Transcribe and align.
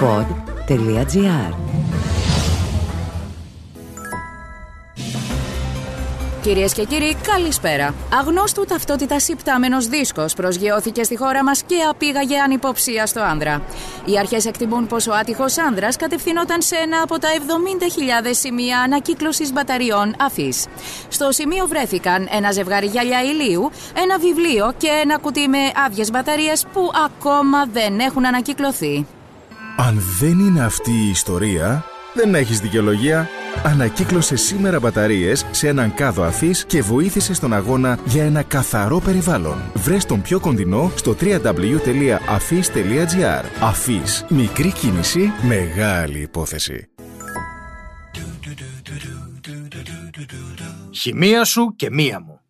pod.gr 0.00 1.54
Κυρίες 6.42 6.72
και 6.72 6.84
κύριοι, 6.84 7.16
καλησπέρα. 7.32 7.94
Αγνώστου 8.20 8.64
ταυτότητα 8.64 9.16
υπτάμενο 9.28 9.80
δίσκος 9.80 10.34
προσγειώθηκε 10.34 11.02
στη 11.02 11.16
χώρα 11.16 11.44
μας 11.44 11.62
και 11.62 11.74
απήγαγε 11.90 12.38
ανυποψία 12.38 13.06
στο 13.06 13.20
άνδρα. 13.20 13.62
Οι 14.04 14.18
αρχές 14.18 14.46
εκτιμούν 14.46 14.86
πως 14.86 15.06
ο 15.06 15.12
άτυχος 15.14 15.58
άνδρας 15.58 15.96
κατευθυνόταν 15.96 16.62
σε 16.62 16.76
ένα 16.76 17.02
από 17.02 17.18
τα 17.18 17.28
70.000 17.28 18.28
σημεία 18.30 18.80
ανακύκλωσης 18.80 19.52
μπαταριών 19.52 20.14
αφής. 20.20 20.66
Στο 21.08 21.32
σημείο 21.32 21.66
βρέθηκαν 21.66 22.28
ένα 22.30 22.52
ζευγάρι 22.52 22.86
γυαλιά 22.86 23.22
ηλίου, 23.22 23.70
ένα 23.94 24.18
βιβλίο 24.18 24.72
και 24.76 24.88
ένα 25.02 25.18
κουτί 25.18 25.48
με 25.48 25.58
άδειες 25.86 26.10
μπαταρίες 26.10 26.66
που 26.72 26.90
ακόμα 27.04 27.66
δεν 27.72 27.98
έχουν 27.98 28.26
ανακυκλωθεί. 28.26 29.06
Αν 29.80 29.98
δεν 30.18 30.38
είναι 30.38 30.64
αυτή 30.64 30.90
η 30.90 31.08
ιστορία, 31.08 31.84
δεν 32.14 32.34
έχεις 32.34 32.60
δικαιολογία. 32.60 33.28
Ανακύκλωσε 33.64 34.36
σήμερα 34.36 34.80
μπαταρίες 34.80 35.46
σε 35.50 35.68
έναν 35.68 35.94
κάδο 35.94 36.22
αφής 36.22 36.64
και 36.64 36.82
βοήθησε 36.82 37.34
στον 37.34 37.52
αγώνα 37.52 37.98
για 38.04 38.24
ένα 38.24 38.42
καθαρό 38.42 39.00
περιβάλλον. 39.00 39.62
Βρες 39.74 40.04
τον 40.04 40.22
πιο 40.22 40.40
κοντινό 40.40 40.92
στο 40.94 41.16
www.afis.gr 41.20 41.44
Αφής. 43.60 44.24
Μικρή 44.28 44.72
κίνηση, 44.72 45.32
μεγάλη 45.42 46.18
υπόθεση. 46.18 46.88
Χημεία 50.90 51.44
σου 51.44 51.72
και 51.76 51.90
μία 51.90 52.20
μου. 52.20 52.40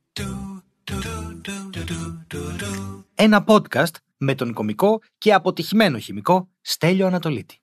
Ένα 3.15 3.45
podcast 3.47 3.95
με 4.19 4.35
τον 4.35 4.53
κομικό 4.53 5.01
και 5.19 5.33
αποτυχημένο 5.33 5.99
χημικό 5.99 6.49
Στέλιο 6.61 7.07
Ανατολίτη. 7.07 7.59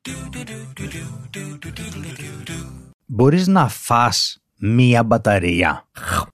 Μπορείς 3.05 3.47
να 3.47 3.67
φας 3.67 4.39
μία 4.57 5.03
μπαταρία. 5.03 5.87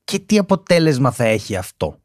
Και 0.03 0.19
τι 0.19 0.37
αποτέλεσμα 0.37 1.11
θα 1.11 1.23
έχει 1.23 1.55
αυτό; 1.55 2.01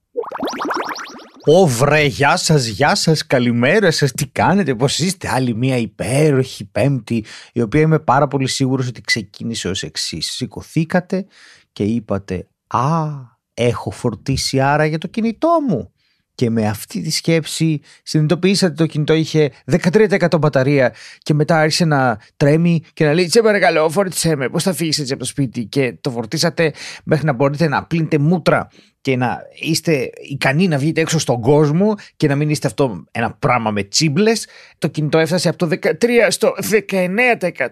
Ω 1.49 1.67
βρε, 1.67 2.05
γεια 2.05 2.37
σας, 2.37 2.67
γεια 2.67 2.95
σας, 2.95 3.27
καλημέρα 3.27 3.91
σας, 3.91 4.13
τι 4.13 4.27
κάνετε, 4.27 4.75
πώς 4.75 4.99
είστε, 4.99 5.29
άλλη 5.29 5.55
μία 5.55 5.77
υπέροχη 5.77 6.65
πέμπτη, 6.65 7.25
η 7.53 7.61
οποία 7.61 7.81
είμαι 7.81 7.99
πάρα 7.99 8.29
πολύ 8.29 8.49
σίγουρος 8.49 8.89
ότι 8.89 9.01
ξεκίνησε 9.01 9.69
ως 9.69 9.83
εξής. 9.83 10.31
Σηκωθήκατε 10.33 11.27
και 11.73 11.83
είπατε, 11.85 12.47
α, 12.67 13.09
έχω 13.55 13.91
φορτίσει 13.91 14.61
άρα 14.61 14.87
για 14.87 14.99
το 14.99 15.07
κινητό 15.07 15.49
μου. 15.69 15.93
Και 16.37 16.51
με 16.51 16.69
αυτή 16.69 17.03
τη 17.03 17.11
σκέψη 17.11 17.81
συνειδητοποιήσατε 18.03 18.73
ότι 18.73 18.77
το 18.77 18.87
κινητό 18.87 19.15
είχε 19.15 19.51
13% 19.71 20.39
μπαταρία 20.41 20.95
και 21.19 21.35
μετά 21.35 21.59
άρχισε 21.59 21.85
να 21.85 22.19
τρέμει 22.37 22.83
και 22.93 23.05
να 23.05 23.13
λέει: 23.13 23.29
Σε 23.29 23.43
παρακαλώ, 23.43 23.91
φόρτισέ 23.91 24.37
με. 24.37 24.49
Πώς 24.49 24.63
θα 24.63 24.73
φύγεις 24.73 24.99
έτσι 24.99 25.13
από 25.13 25.21
το 25.21 25.29
σπίτι. 25.29 25.65
Και 25.65 25.97
το 26.01 26.11
φορτίσατε 26.11 26.73
μέχρι 27.05 27.27
να 27.27 27.33
μπορείτε 27.33 27.69
να 27.69 27.85
πλύνετε 27.85 28.19
μούτρα 28.19 28.69
και 29.01 29.17
να 29.17 29.39
είστε 29.61 30.11
ικανοί 30.29 30.69
να 30.69 30.79
βγείτε 30.79 31.01
έξω 31.01 31.19
στον 31.19 31.41
κόσμο 31.41 31.95
και 32.17 32.29
να 32.29 32.35
μην 32.35 32.51
είστε 32.51 32.67
αυτό 32.67 33.05
ένα 33.11 33.33
πράγμα 33.33 33.71
με 33.71 33.83
τσίμπλες. 33.83 34.47
Το 34.79 34.89
κινητό 34.89 35.19
έφτασε 35.19 35.49
από 35.49 35.59
το 35.59 35.69
13% 35.69 36.27
στο 36.29 36.55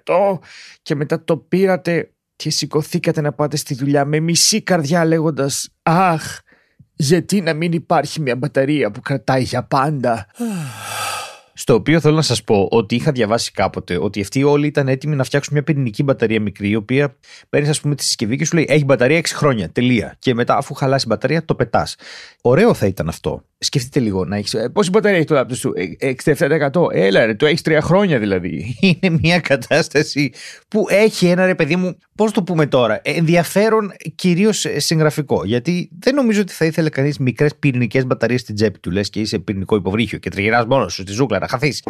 19% 0.04 0.38
και 0.82 0.94
μετά 0.94 1.24
το 1.24 1.36
πήρατε 1.36 2.08
και 2.36 2.50
σηκωθήκατε 2.50 3.20
να 3.20 3.32
πάτε 3.32 3.56
στη 3.56 3.74
δουλειά 3.74 4.04
με 4.04 4.20
μισή 4.20 4.62
καρδιά 4.62 5.04
λέγοντας 5.04 5.68
«Αχ, 5.82 6.38
γιατί 6.96 7.40
να 7.40 7.54
μην 7.54 7.72
υπάρχει 7.72 8.20
μια 8.20 8.36
μπαταρία 8.36 8.90
που 8.90 9.00
κρατάει 9.00 9.42
για 9.42 9.62
πάντα; 9.62 10.26
Στο 11.54 11.74
οποίο 11.74 12.00
θέλω 12.00 12.14
να 12.14 12.22
σας 12.22 12.44
πω 12.44 12.68
ότι 12.70 12.94
είχα 12.94 13.12
διαβάσει 13.12 13.52
κάποτε 13.52 13.98
ότι 14.00 14.20
αυτοί 14.20 14.42
όλοι 14.42 14.66
ήταν 14.66 14.88
έτοιμοι 14.88 15.16
να 15.16 15.24
φτιάξουν 15.24 15.52
μια 15.52 15.62
πυρηνική 15.62 16.02
μπαταρία 16.02 16.40
μικρή, 16.40 16.68
η 16.68 16.74
οποία 16.74 17.16
παίρνεις, 17.48 17.70
ας 17.70 17.80
πούμε, 17.80 17.94
τη 17.94 18.04
συσκευή 18.04 18.36
και 18.36 18.44
σου 18.44 18.54
λέει: 18.54 18.66
Έχει 18.68 18.84
μπαταρία 18.84 19.18
6 19.18 19.34
χρόνια. 19.34 19.70
Τελεία. 19.70 20.16
Και 20.18 20.34
μετά, 20.34 20.56
αφού 20.56 20.74
χαλάσει 20.74 21.04
η 21.04 21.08
μπαταρία, 21.10 21.44
το 21.44 21.54
πετάς. 21.54 21.96
Ωραίο 22.40 22.74
θα 22.74 22.86
ήταν 22.86 23.08
αυτό. 23.08 23.44
Σκεφτείτε 23.64 24.00
λίγο 24.00 24.24
να 24.24 24.36
έχει. 24.36 24.70
Πόση 24.72 24.90
μπαταρία 24.90 25.16
έχει 25.16 25.26
το 25.26 25.34
λάπτο 25.34 25.54
σου, 25.54 25.72
67%. 26.00 26.70
Έλα, 26.92 27.26
ρε, 27.26 27.34
το 27.34 27.46
έχεις 27.46 27.62
3 27.64 27.78
χρόνια 27.80 28.18
δηλαδή. 28.18 28.76
Είναι 29.02 29.18
μια 29.22 29.40
κατάσταση 29.40 30.32
που 30.68 30.86
έχει 30.88 31.26
ένα 31.26 31.46
ρε 31.46 31.54
παιδί 31.54 31.76
μου, 31.76 31.96
πώς 32.14 32.32
το 32.32 32.42
πούμε 32.42 32.66
τώρα, 32.66 33.00
ενδιαφέρον 33.04 33.92
κυρίως 34.14 34.66
συγγραφικό. 34.76 35.44
Γιατί 35.44 35.90
δεν 35.98 36.14
νομίζω 36.14 36.40
ότι 36.40 36.52
θα 36.52 36.64
ήθελε 36.64 36.88
κανείς 36.88 37.18
μικρές 37.18 37.56
πυρηνικές 37.56 38.06
μπαταρίες 38.06 38.40
στην 38.40 38.54
τσέπη 38.54 38.78
του, 38.78 38.90
λες 38.90 39.10
και 39.10 39.20
είσαι 39.20 39.38
πυρηνικό 39.38 39.76
υποβρύχιο 39.76 40.18
και 40.18 40.30
τριγυρνά 40.30 40.66
μόνος 40.66 40.92
σου 40.92 41.02
στη 41.02 41.12
ζούγκλα 41.12 41.38
να 41.38 41.48
χαθείς. 41.48 41.82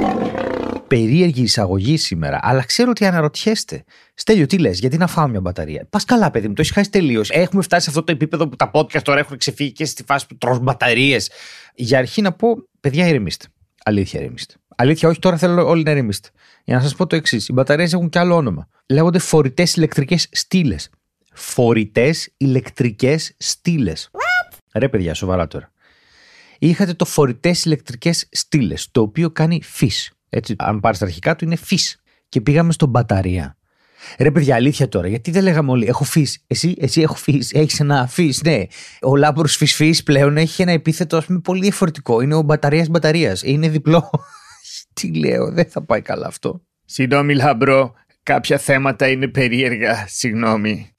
Περίεργη 0.89 1.43
εισαγωγή 1.43 1.97
σήμερα, 1.97 2.39
αλλά 2.43 2.65
ξέρω 2.65 2.91
ότι 2.91 3.05
αναρωτιέστε. 3.07 3.85
Στέλιο, 4.15 4.47
τι 4.47 4.59
λες, 4.59 4.79
γιατί 4.79 4.97
να 4.97 5.07
φάω 5.07 5.29
μια 5.29 5.41
μπαταρία; 5.41 5.87
Πας 5.91 6.05
καλά, 6.05 6.31
παιδί 6.31 6.49
μου, 6.49 6.55
το 6.55 6.61
έχεις 6.61 6.75
χάσει 6.75 6.91
τελείως. 6.91 7.31
Έχουμε 7.31 7.63
φτάσει 7.63 7.85
σε 7.85 7.91
αυτό 7.91 8.03
το 8.05 8.13
επίπεδο 8.13 8.49
που 8.49 8.57
τα 8.57 8.71
podcast 8.75 9.03
τώρα 9.03 9.19
έχουν 9.19 9.37
ξεφύγει 9.37 9.73
και 9.73 9.85
στη 9.85 10.05
φάση 10.07 10.27
που 10.27 10.37
τρως 10.37 10.59
μπαταρίες. 10.59 11.31
Για 11.75 11.99
αρχή 11.99 12.23
να 12.23 12.33
πω, 12.33 12.49
παιδιά, 12.81 13.09
ηρεμήστε. 13.09 13.47
Αλήθεια, 13.85 14.21
ηρεμήστε. 14.21 14.55
Αλήθεια, 14.77 15.09
όχι, 15.09 15.19
τώρα 15.19 15.37
θέλω 15.37 15.69
όλοι 15.69 15.83
να 15.83 15.91
ηρεμήσετε. 15.91 16.29
Για 16.65 16.77
να 16.77 16.83
σας 16.83 16.95
πω 16.95 17.07
το 17.07 17.17
εξής: 17.17 17.49
Οι 17.49 17.53
μπαταρίες 17.53 17.93
έχουν 17.93 18.09
και 18.09 18.19
άλλο 18.19 18.35
όνομα. 18.35 18.69
Λέγονται 18.87 19.19
φορητές 19.19 19.77
ηλεκτρικές 19.77 20.29
στήλες. 20.31 20.91
Φορητές 21.35 22.33
ηλεκτρικές 22.37 23.35
στήλες. 23.39 24.11
Ρε, 24.75 24.89
παιδιά, 24.89 25.15
σοβαρά 25.15 25.47
τώρα. 25.47 25.73
Είχατε 26.59 26.95
το 26.95 27.05
φορητές 27.05 27.65
ηλεκτρικές 27.65 28.29
στήλες, 28.31 28.89
το 28.91 29.01
οποίο 29.01 29.31
κάνει 29.31 29.61
φυ. 29.63 29.91
Έτσι, 30.35 30.55
αν 30.59 30.81
πάρεις 30.81 30.99
τα 30.99 31.05
αρχικά 31.05 31.37
του, 31.37 31.45
είναι 31.45 31.57
φυ. 31.57 31.79
Και 32.29 32.41
πήγαμε 32.41 32.73
στον 32.73 32.89
μπαταρία. 32.89 33.57
Ρε 34.19 34.31
παιδιά, 34.31 34.55
αλήθεια 34.55 34.89
τώρα, 34.89 35.09
γιατί 35.09 35.31
δεν 35.31 35.43
λέγαμε 35.43 35.71
όλοι, 35.71 35.87
έχω 35.87 36.05
φύς. 36.05 36.45
Εσύ, 36.47 36.75
εσύ 36.79 37.01
έχω 37.01 37.15
φύς, 37.15 37.53
έχεις 37.53 37.81
ένα 37.81 38.07
φύς. 38.07 38.43
Ναι. 38.43 38.63
Ο 39.01 39.17
Λάμπρος 39.17 39.57
Φισφής 39.57 40.03
πλέον 40.03 40.37
έχει 40.37 40.63
ένα 40.63 40.73
επίθετο, 40.73 41.17
ας 41.17 41.25
πούμε, 41.25 41.41
πολύ 41.41 41.61
διαφορετικό. 41.61 42.21
Είναι 42.21 42.35
ο 42.35 42.43
μπαταρίας 42.43 42.89
μπαταρίας. 42.89 43.43
Είναι 43.43 43.69
διπλό. 43.69 44.11
Τι 44.95 45.15
λέω, 45.15 45.53
δεν 45.53 45.71
θα 45.71 45.83
πάει 45.83 46.01
καλά 46.01 46.27
αυτό. 46.27 46.61
Συγγνώμη, 46.85 47.35
Λάμπρο, 47.35 47.93
κάποια 48.23 48.59
θέματα 48.59 49.09
είναι 49.09 49.29
περίεργα. 49.29 50.07
Συγγνώμη. 50.09 50.95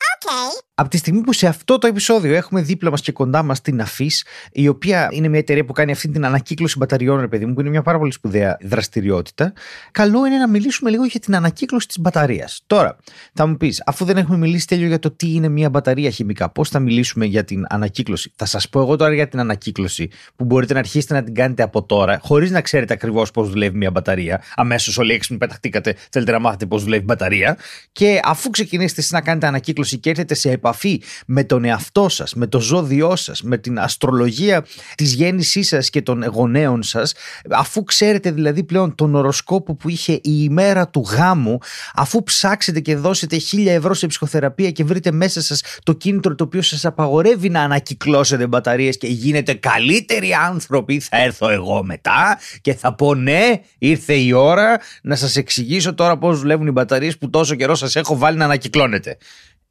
Από 0.77 0.89
τη 0.89 0.97
στιγμή 0.97 1.21
που 1.21 1.33
σε 1.33 1.47
αυτό 1.47 1.77
το 1.77 1.87
επεισόδιο 1.87 2.35
έχουμε 2.35 2.61
δίπλα 2.61 2.89
μας 2.89 3.01
και 3.01 3.11
κοντά 3.11 3.43
μας 3.43 3.61
την 3.61 3.81
ΑΦΗΣ, 3.81 4.25
η 4.51 4.67
οποία 4.67 5.07
είναι 5.11 5.27
μια 5.27 5.39
εταιρεία 5.39 5.65
που 5.65 5.73
κάνει 5.73 5.91
αυτή 5.91 6.09
την 6.09 6.25
ανακύκλωση 6.25 6.77
μπαταριών, 6.77 7.19
ρε 7.19 7.27
παιδί 7.27 7.45
μου, 7.45 7.53
που 7.53 7.59
είναι 7.59 7.69
μια 7.69 7.81
πάρα 7.81 7.97
πολύ 7.97 8.11
σπουδαία 8.11 8.57
δραστηριότητα, 8.61 9.53
καλό 9.91 10.25
είναι 10.25 10.37
να 10.37 10.47
μιλήσουμε 10.47 10.89
λίγο 10.89 11.05
για 11.05 11.19
την 11.19 11.35
ανακύκλωση 11.35 11.87
της 11.87 11.99
μπαταρίας. 11.99 12.63
Τώρα, 12.67 12.97
θα 13.33 13.45
μου 13.45 13.57
πεις, 13.57 13.83
αφού 13.85 14.05
δεν 14.05 14.17
έχουμε 14.17 14.37
μιλήσει 14.37 14.67
τέλειο 14.67 14.87
για 14.87 14.99
το 14.99 15.11
τι 15.11 15.33
είναι 15.33 15.47
μια 15.47 15.69
μπαταρία 15.69 16.09
χημικά, 16.09 16.49
πώς 16.49 16.69
θα 16.69 16.79
μιλήσουμε 16.79 17.25
για 17.25 17.43
την 17.43 17.65
ανακύκλωση; 17.69 18.31
Θα 18.35 18.45
σας 18.45 18.69
πω 18.69 18.79
εγώ 18.79 18.95
τώρα 18.95 19.13
για 19.13 19.27
την 19.27 19.39
ανακύκλωση, 19.39 20.09
που 20.35 20.45
μπορείτε 20.45 20.73
να 20.73 20.79
αρχίσετε 20.79 21.13
να 21.13 21.23
την 21.23 21.33
κάνετε 21.33 21.63
από 21.63 21.83
τώρα, 21.83 22.19
χωρίς 22.21 22.51
να 22.51 22.61
ξέρετε 22.61 22.93
ακριβώς 22.93 23.31
πώς 23.31 23.49
δουλεύει 23.49 23.77
μια 23.77 23.91
μπαταρία. 23.91 24.41
Αμέσως 24.55 24.97
όλοι 24.97 25.13
έξυπνοι 25.13 25.37
πεταχτήκατε, 25.37 25.95
θέλετε 26.11 26.31
να 26.31 26.39
μάθετε 26.39 26.65
πώς 26.65 26.83
δουλεύει 26.83 27.03
μπαταρία. 27.03 27.57
Και 27.91 28.19
αφού 28.23 28.49
ξεκινήσετε 28.49 28.99
εσείς 28.99 29.11
να 29.11 29.21
κάνετε 29.21 29.47
ανακύκλωση 29.47 29.97
και 29.97 30.09
έρθετε 30.09 30.33
σε 30.33 30.51
επαφή 30.65 31.01
με 31.25 31.43
τον 31.43 31.65
εαυτό 31.65 32.09
σας, 32.09 32.33
με 32.33 32.47
το 32.47 32.59
ζώδιό 32.59 33.15
σας, 33.15 33.41
με 33.41 33.57
την 33.57 33.79
αστρολογία 33.79 34.65
της 34.95 35.13
γέννησής 35.13 35.67
σας 35.67 35.89
και 35.89 36.01
των 36.01 36.23
γονέων 36.23 36.83
σας, 36.83 37.13
αφού 37.49 37.83
ξέρετε 37.83 38.31
δηλαδή 38.31 38.63
πλέον 38.63 38.95
τον 38.95 39.15
οροσκόπο 39.15 39.75
που 39.75 39.89
είχε 39.89 40.13
η 40.13 40.19
ημέρα 40.23 40.87
του 40.87 41.05
γάμου, 41.07 41.57
αφού 41.95 42.23
ψάξετε 42.23 42.79
και 42.79 42.95
δώσετε 42.95 43.37
χίλια 43.37 43.73
ευρώ 43.73 43.93
σε 43.93 44.07
ψυχοθεραπεία 44.07 44.71
και 44.71 44.83
βρείτε 44.83 45.11
μέσα 45.11 45.41
σας 45.41 45.61
το 45.83 45.93
κίνητρο 45.93 46.35
το 46.35 46.43
οποίο 46.43 46.61
σας 46.61 46.85
απαγορεύει 46.85 47.49
να 47.49 47.61
ανακυκλώσετε 47.61 48.47
μπαταρίες 48.47 48.97
και 48.97 49.07
γίνετε 49.07 49.53
καλύτεροι 49.53 50.33
άνθρωποι, 50.33 50.99
θα 50.99 51.17
έρθω 51.17 51.49
εγώ 51.49 51.83
μετά 51.83 52.39
και 52.61 52.73
θα 52.73 52.95
πω 52.95 53.15
ναι, 53.15 53.51
ήρθε 53.77 54.13
η 54.13 54.31
ώρα 54.31 54.79
να 55.01 55.15
σας 55.15 55.35
εξηγήσω 55.35 55.93
τώρα 55.93 56.17
πώς 56.17 56.39
δουλεύουν 56.39 56.67
οι 56.67 56.71
μπαταρίες 56.71 57.17
που 57.17 57.29
τόσο 57.29 57.55
καιρό 57.55 57.75
σας 57.75 57.95
έχω 57.95 58.17
βάλει 58.17 58.37
να 58.37 58.45
ανακυκλώνετε. 58.45 59.17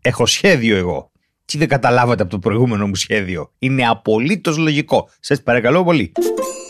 Έχω 0.07 0.27
σχέδιο 0.27 0.77
εγώ. 0.77 1.11
Τι 1.45 1.59
δεν 1.59 1.69
καταλάβατε 1.69 2.23
από 2.23 2.31
το 2.31 2.39
προηγούμενο 2.39 2.87
μου 2.87 2.95
σχέδιο. 2.95 3.53
Είναι 3.59 3.89
απολύτως 3.89 4.57
λογικό. 4.57 5.09
Σας 5.21 5.43
παρακαλώ 5.43 5.85
πολύ. 5.85 6.13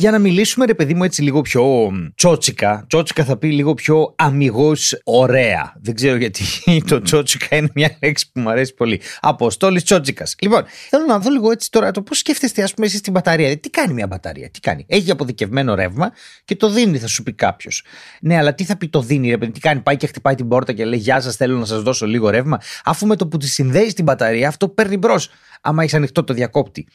Για 0.05 0.13
να 0.13 0.19
μιλήσουμε, 0.19 0.67
ρε 0.67 0.75
παιδί 0.75 0.95
μου, 0.95 1.05
έτσι 1.05 1.23
λίγο 1.23 1.41
πιο 1.41 1.93
τσότσικα. 2.15 2.85
Τσότσικα 2.89 3.25
θα 3.25 3.37
πει 3.37 3.53
λίγο 3.53 3.75
πιο 3.75 4.15
αμυγός 4.17 5.01
ωραία. 5.05 5.73
Δεν 5.83 5.95
ξέρω 5.95 6.17
γιατί 6.17 6.43
το 6.89 7.01
τσότσικα 7.01 7.57
είναι 7.57 7.69
μια 7.75 7.99
λέξη 8.03 8.31
που 8.33 8.41
μου 8.41 8.51
αρέσει 8.51 8.75
πολύ. 8.75 9.01
Αποστόλης 9.21 9.83
τσότσικας. 9.85 10.35
Λοιπόν, 10.39 10.65
θέλω 10.91 11.05
να 11.05 11.19
δω 11.19 11.31
λίγο 11.31 11.51
έτσι 11.51 11.71
τώρα 11.71 11.91
το 11.91 12.03
πώς 12.03 12.19
σκέφτεστε, 12.19 12.63
ας 12.63 12.75
πούμε, 12.75 12.87
εσείς 12.87 13.01
την 13.01 13.13
μπαταρία. 13.13 13.59
Τι 13.59 13.71
κάνει 13.71 13.93
μια 13.93 14.07
μπαταρία, 14.07 14.51
τι 14.51 14.61
κάνει. 14.61 14.85
Έχει 14.89 15.11
αποδικευμένο 15.11 15.75
ρεύμα 15.75 16.13
και 16.45 16.57
το 16.57 16.69
δίνει, 16.69 16.99
θα 16.99 17.07
σου 17.07 17.23
πει 17.23 17.33
κάποιος. 17.33 17.85
Ναι, 18.21 18.37
αλλά 18.37 18.55
τι 18.55 18.65
θα 18.65 18.77
πει 18.77 18.89
το 18.89 19.01
δίνει, 19.01 19.31
ρε 19.31 19.39
παιδί, 19.39 19.53
τι 19.53 19.61
κάνει, 19.61 19.81
πάει 19.81 19.97
και 19.97 20.07
χτυπάει 20.07 20.35
την 20.35 20.49
πόρτα 20.49 20.73
και 20.73 20.85
λέει 20.85 20.99
Γεια 20.99 21.21
σας, 21.21 21.37
θέλω 21.37 21.59
να 21.59 21.65
σας 21.65 21.83
δώσω 21.83 22.07
λίγο 22.07 22.31
ρεύμα. 22.31 22.61
Αφού 22.85 23.07
με 23.07 23.17
το 23.17 23.27
που 23.27 23.37
τη 23.37 23.49
συνδέεις 23.49 23.95
την 23.95 24.05
μπαταρία, 24.05 24.49
αυτό 24.49 24.69
παίρνει 24.69 24.97
μπρος. 24.97 25.31
Άμα 25.61 25.83
έχεις 25.83 25.95
ανοιχτό 25.95 26.25
το 26.25 26.35
διακόπτη 26.35 26.87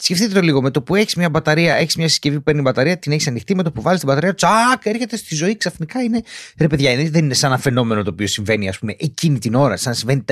Σκεφτείτε 0.00 0.34
το 0.34 0.40
λίγο. 0.40 0.62
Με 0.62 0.70
το 0.70 0.82
που 0.82 0.94
έχεις 0.94 1.14
μια 1.14 1.30
μπαταρία, 1.30 1.74
έχεις 1.74 1.96
μια 1.96 2.08
συσκευή 2.08 2.36
που 2.36 2.42
παίρνει 2.42 2.60
μπαταρία, 2.60 2.98
την 2.98 3.12
έχεις 3.12 3.26
ανοιχτή, 3.26 3.54
με 3.54 3.62
το 3.62 3.72
που 3.72 3.82
βάλεις 3.82 4.00
την 4.00 4.08
μπαταρία, 4.08 4.34
τσακ, 4.34 4.84
έρχεται 4.84 5.16
στη 5.16 5.34
ζωή 5.34 5.56
ξαφνικά. 5.56 6.02
Είναι. 6.02 6.22
Ρε 6.58 6.66
παιδιά, 6.66 6.96
δεν 6.96 7.24
είναι 7.24 7.34
σαν 7.34 7.50
ένα 7.50 7.60
φαινόμενο 7.60 8.02
το 8.02 8.10
οποίο 8.10 8.26
συμβαίνει, 8.26 8.68
ας 8.68 8.78
πούμε, 8.78 8.94
εκείνη 8.98 9.38
την 9.38 9.54
ώρα, 9.54 9.76
σαν 9.76 9.92
να 9.92 9.98
συμβαίνει 9.98 10.24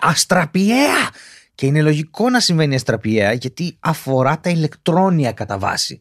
αστραπιαία. 0.00 1.10
Και 1.54 1.66
είναι 1.66 1.82
λογικό 1.82 2.30
να 2.30 2.40
συμβαίνει 2.40 2.74
αστραπιαία 2.74 3.32
γιατί 3.32 3.76
αφορά 3.80 4.40
τα 4.40 4.50
ηλεκτρόνια 4.50 5.32
κατά 5.32 5.58
βάση. 5.58 5.98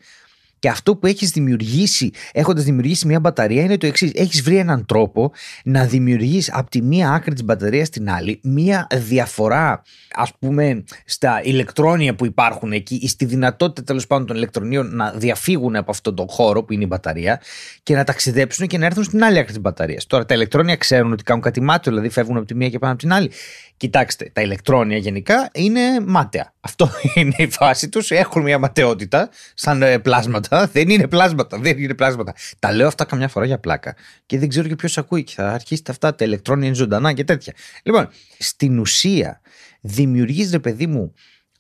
Και 0.61 0.69
αυτό 0.69 0.95
που 0.95 1.07
έχεις 1.07 1.29
δημιουργήσει, 1.29 2.09
έχοντας 2.33 2.63
δημιουργήσει 2.63 3.07
μια 3.07 3.19
μπαταρία, 3.19 3.63
είναι 3.63 3.77
το 3.77 3.85
εξής. 3.87 4.11
Έχεις 4.13 4.41
βρει 4.41 4.57
έναν 4.57 4.85
τρόπο 4.85 5.31
να 5.63 5.85
δημιουργήσει 5.85 6.51
από 6.53 6.69
τη 6.69 6.81
μία 6.81 7.11
άκρη 7.11 7.33
της 7.33 7.43
μπαταρίας 7.43 7.87
στην 7.87 8.09
άλλη 8.09 8.39
μια 8.43 8.87
διαφορά, 8.93 9.81
ας 10.13 10.33
πούμε, 10.39 10.83
στα 11.05 11.41
ηλεκτρόνια 11.43 12.15
που 12.15 12.25
υπάρχουν 12.25 12.71
εκεί 12.71 12.95
ή 12.95 13.07
στη 13.07 13.25
δυνατότητα 13.25 13.83
τέλος 13.83 14.07
πάντων 14.07 14.25
των 14.25 14.35
ηλεκτρονίων 14.35 14.95
να 14.95 15.11
διαφύγουν 15.11 15.75
από 15.75 15.91
αυτόν 15.91 16.15
τον 16.15 16.25
χώρο 16.29 16.63
που 16.63 16.73
είναι 16.73 16.83
η 16.83 16.87
μπαταρία 16.89 17.41
και 17.83 17.95
να 17.95 18.03
ταξιδέψουν 18.03 18.67
και 18.67 18.77
να 18.77 18.85
έρθουν 18.85 19.03
στην 19.03 19.23
άλλη 19.23 19.37
άκρη 19.37 19.51
της 19.51 19.61
μπαταρίας. 19.61 20.05
Τώρα 20.07 20.25
τα 20.25 20.33
ηλεκτρόνια 20.33 20.75
ξέρουν 20.75 21.11
ότι 21.11 21.23
κάνουν 21.23 21.43
κάτι 21.43 21.61
μάτιο, 21.61 21.91
δηλαδή 21.91 22.09
φεύγουν 22.09 22.37
από 22.37 22.45
τη 22.45 22.55
μία 22.55 22.69
και 22.69 22.79
πάνε 22.79 22.91
από 22.91 23.01
την 23.01 23.13
άλλη. 23.13 23.31
Κοιτάξτε, 23.77 24.29
τα 24.33 24.41
ηλεκτρόνια 24.41 24.97
γενικά 24.97 25.49
είναι 25.53 25.81
μάταια. 26.05 26.53
Αυτό 26.61 26.89
είναι 27.15 27.35
η 27.37 27.49
φάση 27.49 27.89
τους. 27.89 28.11
Έχουν 28.11 28.41
μια 28.41 28.59
ματαιότητα 28.59 29.29
σαν 29.53 29.81
ε, 29.81 29.99
πλάσματα. 29.99 30.67
Δεν 30.67 30.89
είναι 30.89 31.07
πλάσματα. 31.07 31.57
Δεν 31.57 31.77
είναι 31.77 31.93
πλάσματα. 31.93 32.33
Τα 32.59 32.73
λέω 32.73 32.87
αυτά 32.87 33.05
καμιά 33.05 33.27
φορά 33.27 33.45
για 33.45 33.59
πλάκα. 33.59 33.95
Και 34.25 34.39
δεν 34.39 34.49
ξέρω 34.49 34.67
και 34.67 34.75
ποιος 34.75 34.97
ακούει. 34.97 35.23
Και 35.23 35.33
θα 35.35 35.51
αρχίσετε 35.51 35.91
αυτά. 35.91 36.15
Τα 36.15 36.25
ηλεκτρόνια 36.25 36.67
είναι 36.67 36.75
ζωντανά 36.75 37.13
και 37.13 37.23
τέτοια. 37.23 37.53
Λοιπόν, 37.83 38.09
στην 38.37 38.79
ουσία 38.79 39.41
δημιουργείς, 39.81 40.51
ρε 40.51 40.59
παιδί 40.59 40.87
μου, 40.87 41.13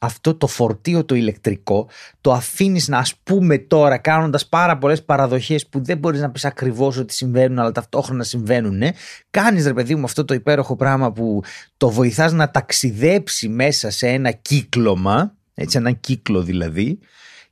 αυτό 0.03 0.35
το 0.35 0.47
φορτίο 0.47 1.05
το 1.05 1.15
ηλεκτρικό 1.15 1.89
το 2.21 2.31
αφήνεις 2.31 2.87
να 2.87 2.97
ας 2.97 3.15
πούμε 3.23 3.57
τώρα 3.57 3.97
κάνοντας 3.97 4.47
πάρα 4.47 4.77
πολλές 4.77 5.03
παραδοχές 5.03 5.67
που 5.67 5.83
δεν 5.83 5.97
μπορείς 5.97 6.21
να 6.21 6.31
πεις 6.31 6.45
ακριβώς 6.45 6.97
ότι 6.97 7.13
συμβαίνουν 7.13 7.59
αλλά 7.59 7.71
ταυτόχρονα 7.71 8.23
συμβαίνουν 8.23 8.77
ναι. 8.77 8.89
κάνεις 9.29 9.65
ρε 9.65 9.73
παιδί 9.73 9.95
μου 9.95 10.03
αυτό 10.03 10.25
το 10.25 10.33
υπέροχο 10.33 10.75
πράγμα 10.75 11.11
που 11.11 11.43
το 11.77 11.89
βοηθάς 11.89 12.33
να 12.33 12.51
ταξιδέψει 12.51 13.47
μέσα 13.47 13.89
σε 13.89 14.07
ένα 14.07 14.31
κύκλωμα 14.31 15.35
έτσι 15.53 15.77
έναν 15.77 15.99
κύκλο 15.99 16.41
δηλαδή 16.41 16.99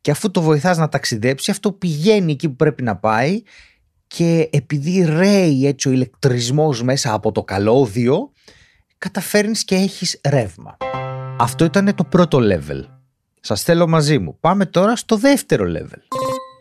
και 0.01 0.12
αφού 0.12 0.31
το 0.31 0.42
βοηθάς 0.42 0.78
να 0.78 0.90
ταξιδέψει 0.90 1.51
αυτό 1.51 1.72
πηγαίνει 1.72 2.31
εκεί 2.31 2.50
που 2.50 2.56
πρέπει 2.56 2.84
να 2.84 2.96
πάει 2.96 3.42
και 4.07 4.50
επειδή 4.51 5.01
ρέει 5.01 5.66
έτσι 5.68 5.88
ο 5.88 5.92
ηλεκτρισμός 5.92 6.84
μέσα 6.84 7.13
από 7.13 7.31
το 7.31 7.44
καλώδιο 7.44 8.31
καταφέρνεις 8.98 9.63
και 9.63 9.75
έχεις 9.75 10.19
ρεύμα. 10.30 10.78
Αυτό 11.41 11.65
ήταν 11.65 11.95
το 11.95 12.03
πρώτο 12.03 12.39
level. 12.41 12.83
Σας 13.39 13.63
θέλω 13.63 13.88
μαζί 13.88 14.19
μου. 14.19 14.38
Πάμε 14.39 14.65
τώρα 14.65 14.95
στο 14.95 15.18
δεύτερο 15.18 15.65
level. 15.68 16.00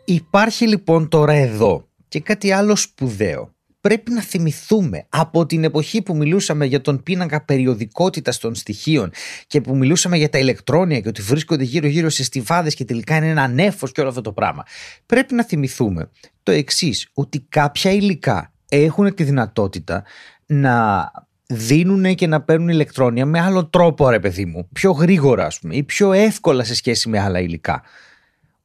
Υπάρχει 0.05 0.67
λοιπόν 0.67 1.07
τώρα 1.07 1.33
εδώ 1.33 1.87
και 2.07 2.19
κάτι 2.19 2.51
άλλο 2.51 2.75
σπουδαίο. 2.75 3.53
Πρέπει 3.81 4.11
να 4.11 4.21
θυμηθούμε 4.21 5.05
από 5.09 5.45
την 5.45 5.63
εποχή 5.63 6.01
που 6.01 6.15
μιλούσαμε 6.15 6.65
για 6.65 6.81
τον 6.81 7.03
πίνακα 7.03 7.45
περιοδικότητας 7.45 8.37
των 8.37 8.55
στοιχείων 8.55 9.11
και 9.47 9.61
που 9.61 9.75
μιλούσαμε 9.75 10.17
για 10.17 10.29
τα 10.29 10.37
ηλεκτρόνια 10.37 10.99
και 10.99 11.07
ότι 11.07 11.21
βρίσκονται 11.21 11.63
γύρω-γύρω 11.63 12.09
σε 12.09 12.23
στιβάδες 12.23 12.75
και 12.75 12.85
τελικά 12.85 13.15
είναι 13.15 13.29
ένα 13.29 13.47
νέφος 13.47 13.91
και 13.91 13.99
όλο 13.99 14.09
αυτό 14.09 14.21
το 14.21 14.31
πράγμα. 14.31 14.63
Πρέπει 15.05 15.33
να 15.33 15.43
θυμηθούμε 15.43 16.09
το 16.43 16.51
εξής 16.51 17.09
ότι 17.13 17.39
κάποια 17.49 17.91
υλικά 17.91 18.53
έχουν 18.69 19.15
τη 19.15 19.23
δυνατότητα 19.23 20.03
να 20.45 21.11
δίνουν 21.53 22.15
και 22.15 22.27
να 22.27 22.41
παίρνουν 22.41 22.67
ηλεκτρόνια 22.69 23.25
με 23.25 23.39
άλλο 23.39 23.65
τρόπο, 23.65 24.09
ρε 24.09 24.19
παιδί 24.19 24.45
μου. 24.45 24.67
Πιο 24.73 24.91
γρήγορα, 24.91 25.45
ας 25.45 25.59
πούμε, 25.59 25.75
ή 25.75 25.83
πιο 25.83 26.11
εύκολα 26.11 26.63
σε 26.63 26.75
σχέση 26.75 27.09
με 27.09 27.19
άλλα 27.19 27.39
υλικά. 27.39 27.81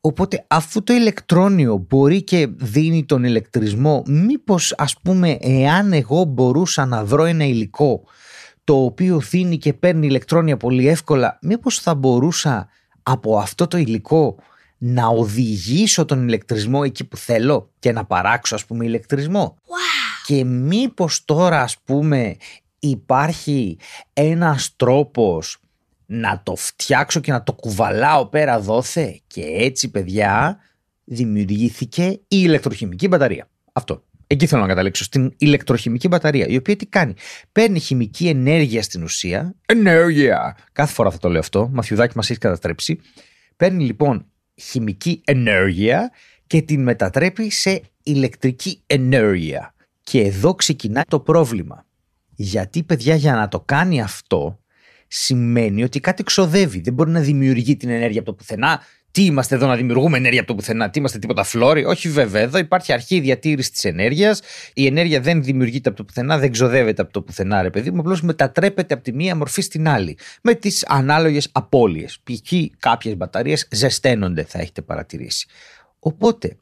Οπότε 0.00 0.44
αφού 0.46 0.82
το 0.82 0.92
ηλεκτρόνιο 0.92 1.86
μπορεί 1.88 2.22
και 2.22 2.48
δίνει 2.56 3.04
τον 3.04 3.24
ηλεκτρισμό, 3.24 4.02
μήπως 4.06 4.74
ας 4.78 4.96
πούμε 5.02 5.38
εάν 5.40 5.92
εγώ 5.92 6.24
μπορούσα 6.24 6.86
να 6.86 7.04
βρω 7.04 7.24
ένα 7.24 7.44
υλικό 7.44 8.04
το 8.64 8.84
οποίο 8.84 9.20
δίνει 9.20 9.58
και 9.58 9.72
παίρνει 9.72 10.06
ηλεκτρόνια 10.06 10.56
πολύ 10.56 10.88
εύκολα, 10.88 11.38
μήπως 11.42 11.78
θα 11.78 11.94
μπορούσα 11.94 12.68
από 13.02 13.38
αυτό 13.38 13.66
το 13.66 13.78
υλικό 13.78 14.36
να 14.78 15.06
οδηγήσω 15.06 16.04
τον 16.04 16.26
ηλεκτρισμό 16.26 16.80
εκεί 16.84 17.04
που 17.04 17.16
θέλω 17.16 17.70
και 17.78 17.92
να 17.92 18.04
παράξω 18.04 18.54
ας 18.54 18.64
πούμε 18.64 18.84
ηλεκτρισμό; 18.84 19.56
Και 20.26 20.44
μήπως 20.44 21.24
τώρα 21.24 21.60
ας 21.60 21.78
πούμε 21.84 22.36
υπάρχει 22.88 23.78
ένας 24.12 24.72
τρόπος 24.76 25.58
να 26.06 26.40
το 26.42 26.56
φτιάξω 26.56 27.20
και 27.20 27.32
να 27.32 27.42
το 27.42 27.52
κουβαλάω 27.52 28.26
πέρα 28.26 28.60
δόθε 28.60 29.20
και 29.26 29.42
έτσι 29.42 29.90
παιδιά 29.90 30.58
δημιουργήθηκε 31.04 32.04
η 32.04 32.20
ηλεκτροχημική 32.28 33.08
μπαταρία. 33.08 33.48
Αυτό. 33.72 34.02
Εκεί 34.26 34.46
θέλω 34.46 34.60
να 34.62 34.68
καταλήξω. 34.68 35.04
Στην 35.04 35.34
ηλεκτροχημική 35.38 36.08
μπαταρία, 36.08 36.46
η 36.46 36.56
οποία 36.56 36.76
τι 36.76 36.86
κάνει; 36.86 37.14
Παίρνει 37.52 37.78
χημική 37.78 38.28
ενέργεια 38.28 38.82
στην 38.82 39.02
ουσία. 39.02 39.54
Ενέργεια! 39.66 40.56
Κάθε 40.72 40.92
φορά 40.92 41.10
θα 41.10 41.18
το 41.18 41.28
λέω 41.28 41.40
αυτό. 41.40 41.68
Μαθιουδάκι 41.72 42.12
μας 42.16 42.30
έχει 42.30 42.38
καταστρέψει. 42.38 43.00
Παίρνει 43.56 43.84
λοιπόν 43.84 44.26
χημική 44.54 45.20
ενέργεια 45.24 46.12
και 46.46 46.62
την 46.62 46.82
μετατρέπει 46.82 47.50
σε 47.50 47.82
ηλεκτρική 48.02 48.82
ενέργεια. 48.86 49.74
Και 50.02 50.20
εδώ 50.20 50.54
ξεκινάει 50.54 51.04
το 51.08 51.20
πρόβλημα. 51.20 51.86
Γιατί, 52.36 52.82
παιδιά, 52.82 53.14
για 53.14 53.34
να 53.34 53.48
το 53.48 53.60
κάνει 53.60 54.00
αυτό, 54.00 54.58
σημαίνει 55.08 55.82
ότι 55.82 56.00
κάτι 56.00 56.22
ξοδεύει. 56.22 56.80
Δεν 56.80 56.94
μπορεί 56.94 57.10
να 57.10 57.20
δημιουργεί 57.20 57.76
την 57.76 57.88
ενέργεια 57.88 58.20
από 58.20 58.30
το 58.30 58.36
πουθενά. 58.36 58.80
Τι 59.10 59.24
είμαστε 59.24 59.54
εδώ 59.54 59.66
να 59.66 59.76
δημιουργούμε 59.76 60.16
ενέργεια 60.16 60.40
από 60.40 60.48
το 60.48 60.54
πουθενά, 60.54 60.90
τι 60.90 60.98
είμαστε 60.98 61.18
τίποτα 61.18 61.44
φλόρι; 61.44 61.84
Όχι, 61.84 62.08
βέβαια. 62.08 62.42
Εδώ 62.42 62.58
υπάρχει 62.58 62.92
αρχή 62.92 63.20
διατήρησης 63.20 63.70
της 63.70 63.84
ενέργειας. 63.84 64.40
Η 64.74 64.86
ενέργεια 64.86 65.20
δεν 65.20 65.42
δημιουργείται 65.42 65.88
από 65.88 65.98
το 65.98 66.04
πουθενά, 66.04 66.38
δεν 66.38 66.52
ξοδεύεται 66.52 67.02
από 67.02 67.12
το 67.12 67.22
πουθενά, 67.22 67.62
ρε 67.62 67.70
παιδί 67.70 67.90
μου. 67.90 68.00
Απλώς 68.00 68.22
μετατρέπεται 68.22 68.94
από 68.94 69.02
τη 69.02 69.12
μία 69.12 69.36
μορφή 69.36 69.62
στην 69.62 69.88
άλλη. 69.88 70.18
Με 70.42 70.54
τις 70.54 70.86
ανάλογες 70.86 71.48
απώλειες. 71.52 72.18
Π.χ. 72.22 72.52
κάποιες 72.78 73.16
μπαταρίες 73.16 73.68
ζεσταίνονται, 73.70 74.44
θα 74.44 74.58
έχετε 74.58 74.82
παρατηρήσει. 74.82 75.46
Οπότε, 75.98 76.56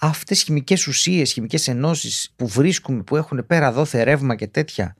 αυτές 0.00 0.40
οι 0.40 0.44
χημικές 0.44 0.86
ουσίες, 0.86 1.32
χημικές 1.32 1.68
ενώσεις 1.68 2.32
που 2.36 2.46
βρίσκουμε, 2.46 3.02
που 3.02 3.16
έχουν 3.16 3.46
πέρα 3.46 3.72
δόθε 3.72 4.02
ρεύμα 4.02 4.34
και 4.34 4.46
τέτοια, 4.46 4.96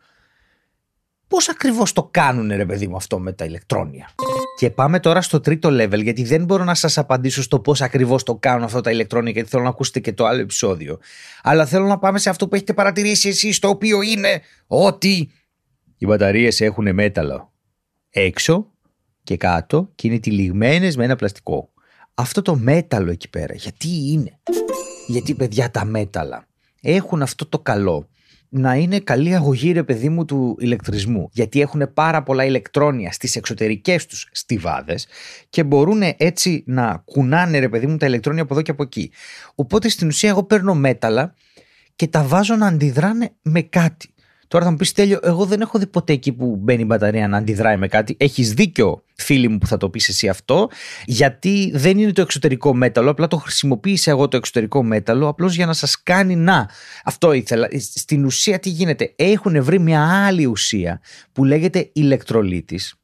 πώς 1.29 1.49
ακριβώς 1.49 1.93
το 1.93 2.09
κάνουν 2.11 2.49
ρε 2.49 2.67
παιδί 2.67 2.89
μου 2.89 2.97
αυτό 2.97 3.19
με 3.19 3.33
τα 3.33 3.45
ηλεκτρόνια; 3.45 4.11
Και 4.59 4.71
πάμε 4.71 5.01
τώρα 5.01 5.23
στο 5.23 5.41
τρίτο 5.41 5.69
level, 5.73 6.03
γιατί 6.03 6.25
δεν 6.25 6.45
μπορώ 6.45 6.65
να 6.65 6.75
σας 6.75 6.99
απαντήσω 6.99 7.43
στο 7.43 7.61
πώς 7.61 7.81
ακριβώς 7.83 8.23
το 8.23 8.35
κάνουν 8.35 8.63
αυτά 8.63 8.81
τα 8.81 8.91
ηλεκτρόνια, 8.91 9.31
γιατί 9.31 9.49
θέλω 9.49 9.63
να 9.63 9.69
ακούσετε 9.69 10.01
και 10.01 10.13
το 10.13 10.27
άλλο 10.27 10.41
επεισόδιο. 10.41 10.99
Αλλά 11.43 11.67
θέλω 11.67 11.87
να 11.87 11.99
πάμε 11.99 12.19
σε 12.19 12.31
αυτό 12.31 12.49
που 12.49 12.55
έχετε 12.55 12.73
παρατηρήσει 12.73 13.29
εσείς, 13.29 13.59
το 13.59 13.69
οποίο 13.69 14.03
είναι 14.03 14.41
ότι 14.67 15.31
οι 15.99 16.07
μπαταρίες 16.07 16.61
έχουν 16.61 16.95
μέταλλο 16.95 17.53
έξω 18.11 18.71
και 19.23 19.37
κάτω 19.37 19.91
και 19.95 20.09
είναι 20.09 20.19
τυλιγμένες 20.19 20.97
με 20.97 21.05
ένα 21.05 21.17
πλαστικό. 21.17 21.73
Αυτό 22.15 22.43
το 22.43 22.57
μέταλλο 22.57 23.11
εκεί 23.11 23.31
πέρα, 23.31 23.55
γιατί 23.55 23.89
είναι; 23.89 24.41
Γιατί 25.11 25.35
παιδιά 25.35 25.71
τα 25.71 25.85
μέταλλα 25.85 26.47
έχουν 26.81 27.23
αυτό 27.23 27.47
το 27.47 27.59
καλό 27.59 28.09
να 28.49 28.75
είναι 28.75 29.01
καλή 29.01 29.35
αγωγή 29.35 29.73
ρε 29.73 29.83
παιδί 29.83 30.09
μου 30.09 30.25
του 30.25 30.57
ηλεκτρισμού 30.61 31.29
γιατί 31.33 31.61
έχουν 31.61 31.93
πάρα 31.95 32.23
πολλά 32.23 32.45
ηλεκτρόνια 32.45 33.13
στις 33.13 33.37
εξωτερικές 33.37 34.07
τους 34.07 34.29
στιβάδες 34.33 35.07
και 35.49 35.65
μπορούν 35.65 36.03
έτσι 36.17 36.63
να 36.67 37.03
κουνάνε 37.05 37.59
ρε 37.59 37.69
παιδί 37.69 37.87
μου 37.87 37.97
τα 37.97 38.07
ηλεκτρόνια 38.07 38.43
από 38.43 38.55
εδώ 38.55 38.63
και 38.63 38.71
από 38.71 38.83
εκεί. 38.83 39.13
Οπότε 39.55 39.89
στην 39.89 40.09
ουσία 40.09 40.29
εγώ 40.29 40.43
παίρνω 40.43 40.75
μέταλλα 40.75 41.35
και 41.97 42.07
τα 42.07 42.23
βάζω 42.23 42.57
να 42.57 42.67
αντιδράνε 42.67 43.33
με 43.43 43.63
κάτι. 43.63 44.15
Τώρα 44.51 44.65
θα 44.65 44.71
μου 44.71 44.77
πεις 44.77 44.93
τέλειο, 44.93 45.19
εγώ 45.23 45.45
δεν 45.47 45.61
έχω 45.61 45.79
δει 45.79 45.87
ποτέ 45.87 46.13
εκεί 46.13 46.33
που 46.33 46.57
μπαίνει 46.57 46.83
η 46.83 46.85
μπαταρία 46.89 47.29
να 47.29 47.37
αντιδράει 47.37 47.77
με 47.77 47.89
κάτι. 47.89 48.17
Έχεις 48.19 48.53
δίκιο, 48.53 49.03
φίλοι 49.15 49.49
μου, 49.49 49.59
που 49.59 49.67
θα 49.67 49.77
το 49.77 49.91
πεις 49.91 50.09
εσύ 50.09 50.29
αυτό, 50.29 50.69
γιατί 51.05 51.71
δεν 51.75 51.99
είναι 51.99 52.13
το 52.13 52.21
εξωτερικό 52.21 52.75
μέταλλο. 52.75 53.11
Απλά 53.11 53.27
το 53.27 53.37
χρησιμοποίησα 53.37 54.11
εγώ 54.11 54.29
το 54.29 54.37
εξωτερικό 54.37 54.83
μέταλλο, 54.83 55.29
απλώς 55.29 55.55
για 55.55 55.67
να 55.67 55.73
σας 55.73 56.03
κάνει 56.03 56.37
να. 56.37 56.69
Αυτό 57.05 57.33
ήθελα. 57.33 57.69
Στην 57.95 58.25
ουσία 58.25 58.59
τι 58.59 58.69
γίνεται. 58.69 59.13
Έχουν 59.17 59.65
βρει 59.65 59.79
μια 59.79 60.27
άλλη 60.27 60.47
ουσία 60.47 61.01
που 61.33 61.45
λέγεται 61.45 61.91
ηλεκτρολίτης. 61.93 62.95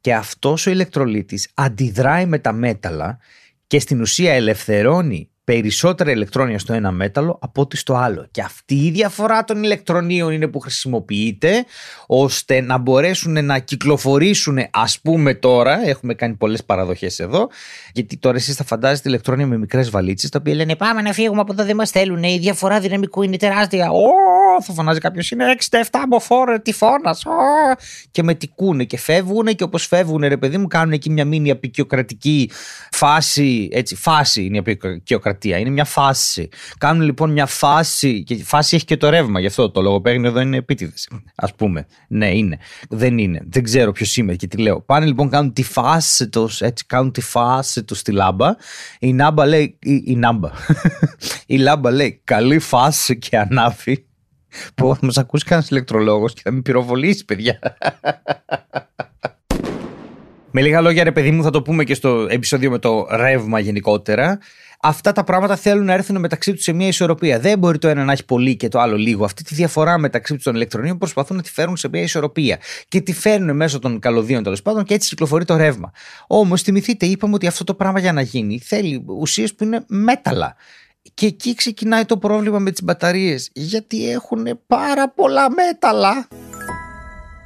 Και 0.00 0.14
αυτός 0.14 0.66
ο 0.66 0.70
ηλεκτρολίτης 0.70 1.48
αντιδράει 1.54 2.26
με 2.26 2.38
τα 2.38 2.52
μέταλλα 2.52 3.18
και 3.66 3.80
στην 3.80 4.00
ουσία 4.00 4.32
ελευθερώνει 4.32 5.30
περισσότερα 5.44 6.10
ηλεκτρόνια 6.10 6.58
στο 6.58 6.72
ένα 6.72 6.90
μέταλλο 6.90 7.38
από 7.40 7.60
ότι 7.60 7.76
στο 7.76 7.94
άλλο. 7.94 8.26
Και 8.30 8.40
αυτή 8.40 8.74
η 8.74 8.90
διαφορά 8.90 9.44
των 9.44 9.62
ηλεκτρονίων 9.62 10.32
είναι 10.32 10.48
που 10.48 10.60
χρησιμοποιείται 10.60 11.64
ώστε 12.06 12.60
να 12.60 12.78
μπορέσουν 12.78 13.44
να 13.44 13.58
κυκλοφορήσουν 13.58 14.58
ας 14.70 15.00
πούμε 15.00 15.34
τώρα, 15.34 15.88
έχουμε 15.88 16.14
κάνει 16.14 16.34
πολλές 16.34 16.64
παραδοχές 16.64 17.18
εδώ, 17.18 17.48
γιατί 17.92 18.16
τώρα 18.16 18.36
εσείς 18.36 18.56
θα 18.56 18.64
φαντάζεστε 18.64 19.08
ηλεκτρόνια 19.08 19.46
με 19.46 19.58
μικρές 19.58 19.90
βαλίτσες 19.90 20.30
τα 20.30 20.38
οποία 20.40 20.54
λένε 20.54 20.76
πάμε 20.76 21.02
να 21.02 21.12
φύγουμε 21.12 21.40
από 21.40 21.52
εδώ 21.52 21.64
δεν 21.64 21.76
μας 21.76 21.90
θέλουν, 21.90 22.22
η 22.22 22.38
διαφορά 22.38 22.80
δυναμικού 22.80 23.22
είναι 23.22 23.36
τεράστια. 23.36 23.90
Θα 24.60 24.72
φωνάζει 24.72 24.98
κάποιος. 24.98 25.30
Είναι 25.30 25.44
67 25.70 25.76
από 25.90 26.20
φόρε, 26.20 26.58
τι 26.58 26.72
φώνας. 26.72 27.24
Και 28.10 28.22
με 28.22 28.34
τικούνε 28.34 28.84
και 28.84 28.98
φεύγουν 28.98 29.46
και 29.46 29.64
όπως 29.64 29.86
φεύγουν, 29.86 30.20
ρε 30.20 30.36
παιδί 30.36 30.58
μου, 30.58 30.66
κάνουν 30.66 30.92
εκεί 30.92 31.10
μια 31.10 31.24
μήνυα 31.24 31.52
απεικιοκρατική 31.52 32.50
φάση. 32.90 33.68
Έτσι, 33.72 33.96
φάση 33.96 34.44
είναι 34.44 34.56
η 34.56 34.58
απεικιοκρατία. 34.58 35.58
Είναι 35.58 35.70
μια 35.70 35.84
φάση. 35.84 36.48
Κάνουν 36.78 37.02
λοιπόν 37.02 37.30
μια 37.30 37.46
φάση. 37.46 38.22
Και 38.22 38.34
η 38.34 38.42
φάση 38.42 38.76
έχει 38.76 38.84
και 38.84 38.96
το 38.96 39.08
ρεύμα, 39.08 39.40
γι' 39.40 39.46
αυτό 39.46 39.70
το 39.70 39.80
λογοπαίγνιο 39.82 40.28
εδώ 40.28 40.40
είναι 40.40 40.56
επίτηδες. 40.56 41.08
Α 41.34 41.46
πούμε. 41.54 41.86
Ναι, 42.08 42.30
είναι. 42.30 42.58
Δεν 42.88 43.18
είναι. 43.18 43.40
Δεν 43.48 43.62
ξέρω 43.62 43.92
ποιος 43.92 44.16
είμαι 44.16 44.34
και 44.34 44.46
τι 44.46 44.56
λέω. 44.56 44.80
Πάνε 44.80 45.06
λοιπόν, 45.06 45.28
κάνουν 45.28 45.52
τη 45.52 45.62
φάση 45.62 46.28
τους, 46.28 46.60
έτσι, 46.60 46.86
κάνουν 46.86 47.12
τη 47.12 47.20
φάση 47.20 47.84
τους 47.84 47.98
στη 47.98 48.12
λάμπα. 48.12 48.54
Η 48.98 49.12
νάμπα 49.12 49.46
λέει. 49.46 49.78
Η, 49.80 50.02
η 50.06 50.16
νάμπα. 50.16 50.50
η 51.46 51.56
λάμπα 51.56 51.90
λέει 51.90 52.20
καλή 52.24 52.58
φάση 52.58 53.18
και 53.18 53.38
ανάβει. 53.38 54.06
Που 54.74 54.94
θα 54.94 55.06
μας 55.06 55.18
ακούσει 55.18 55.44
κανένας 55.44 55.70
ηλεκτρολόγος 55.70 56.32
και 56.32 56.40
θα 56.44 56.52
με 56.52 56.60
πυροβολήσει, 56.60 57.24
παιδιά. 57.24 57.58
Με 60.50 60.60
λίγα 60.60 60.80
λόγια, 60.80 61.04
ρε 61.04 61.12
παιδί 61.12 61.30
μου, 61.30 61.42
θα 61.42 61.50
το 61.50 61.62
πούμε 61.62 61.84
και 61.84 61.94
στο 61.94 62.26
επεισόδιο 62.30 62.70
με 62.70 62.78
το 62.78 63.06
ρεύμα 63.10 63.58
γενικότερα. 63.58 64.38
Αυτά 64.84 65.12
τα 65.12 65.24
πράγματα 65.24 65.56
θέλουν 65.56 65.84
να 65.84 65.92
έρθουν 65.92 66.18
μεταξύ 66.18 66.52
τους 66.52 66.62
σε 66.62 66.72
μια 66.72 66.86
ισορροπία. 66.86 67.38
Δεν 67.38 67.58
μπορεί 67.58 67.78
το 67.78 67.88
ένα 67.88 68.04
να 68.04 68.12
έχει 68.12 68.24
πολύ 68.24 68.56
και 68.56 68.68
το 68.68 68.80
άλλο 68.80 68.96
λίγο. 68.96 69.24
Αυτή 69.24 69.44
τη 69.44 69.54
διαφορά 69.54 69.98
μεταξύ 69.98 70.36
των 70.36 70.54
ηλεκτρονίων 70.54 70.98
προσπαθούν 70.98 71.36
να 71.36 71.42
τη 71.42 71.50
φέρουν 71.50 71.76
σε 71.76 71.88
μια 71.88 72.02
ισορροπία. 72.02 72.58
Και 72.88 73.00
τη 73.00 73.12
φέρνουν 73.12 73.56
μέσω 73.56 73.78
των 73.78 73.98
καλωδίων 73.98 74.42
τέλος 74.42 74.62
πάντων 74.62 74.84
και 74.84 74.94
έτσι 74.94 75.08
κυκλοφορεί 75.08 75.44
το 75.44 75.56
ρεύμα. 75.56 75.92
Όμως 76.26 76.62
θυμηθείτε, 76.62 77.06
είπαμε 77.06 77.34
ότι 77.34 77.46
αυτό 77.46 77.64
το 77.64 77.74
πράγμα 77.74 78.00
για 78.00 78.12
να 78.12 78.20
γίνει 78.20 78.58
θέλει 78.58 79.04
ουσίες 79.06 79.54
που 79.54 79.64
είναι 79.64 79.84
μέταλλα. 79.88 80.56
Και 81.14 81.26
εκεί 81.26 81.54
ξεκινάει 81.54 82.04
το 82.04 82.16
πρόβλημα 82.16 82.58
με 82.58 82.70
τις 82.70 82.82
μπαταρίες, 82.82 83.50
γιατί 83.52 84.10
έχουν 84.10 84.60
πάρα 84.66 85.08
πολλά 85.10 85.50
μέταλλα. 85.50 86.28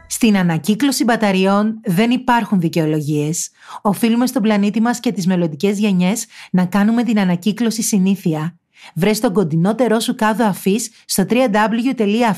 Στην 0.08 0.36
ανακύκλωση 0.36 1.04
μπαταριών 1.04 1.80
δεν 1.84 2.10
υπάρχουν 2.10 2.60
δικαιολογίες. 2.60 3.50
Οφείλουμε 3.82 4.26
στον 4.26 4.42
πλανήτη 4.42 4.80
μας 4.80 5.00
και 5.00 5.12
τις 5.12 5.26
μελλοντικές 5.26 5.78
γενιές 5.78 6.26
να 6.50 6.64
κάνουμε 6.64 7.02
την 7.02 7.18
ανακύκλωση 7.18 7.82
συνήθεια. 7.82 8.58
Βρε 8.94 9.10
τον 9.10 9.32
κοντινότερό 9.32 10.00
σου 10.00 10.14
κάδο 10.14 10.44
αφής 10.44 10.90
στο 11.04 11.24
www.afis.gr 11.30 12.30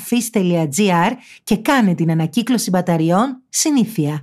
και 1.43 1.57
κάνε 1.57 1.95
την 1.95 2.11
ανακύκλωση 2.11 2.71
μπαταριών 2.71 3.43
συνήθεια. 3.49 4.21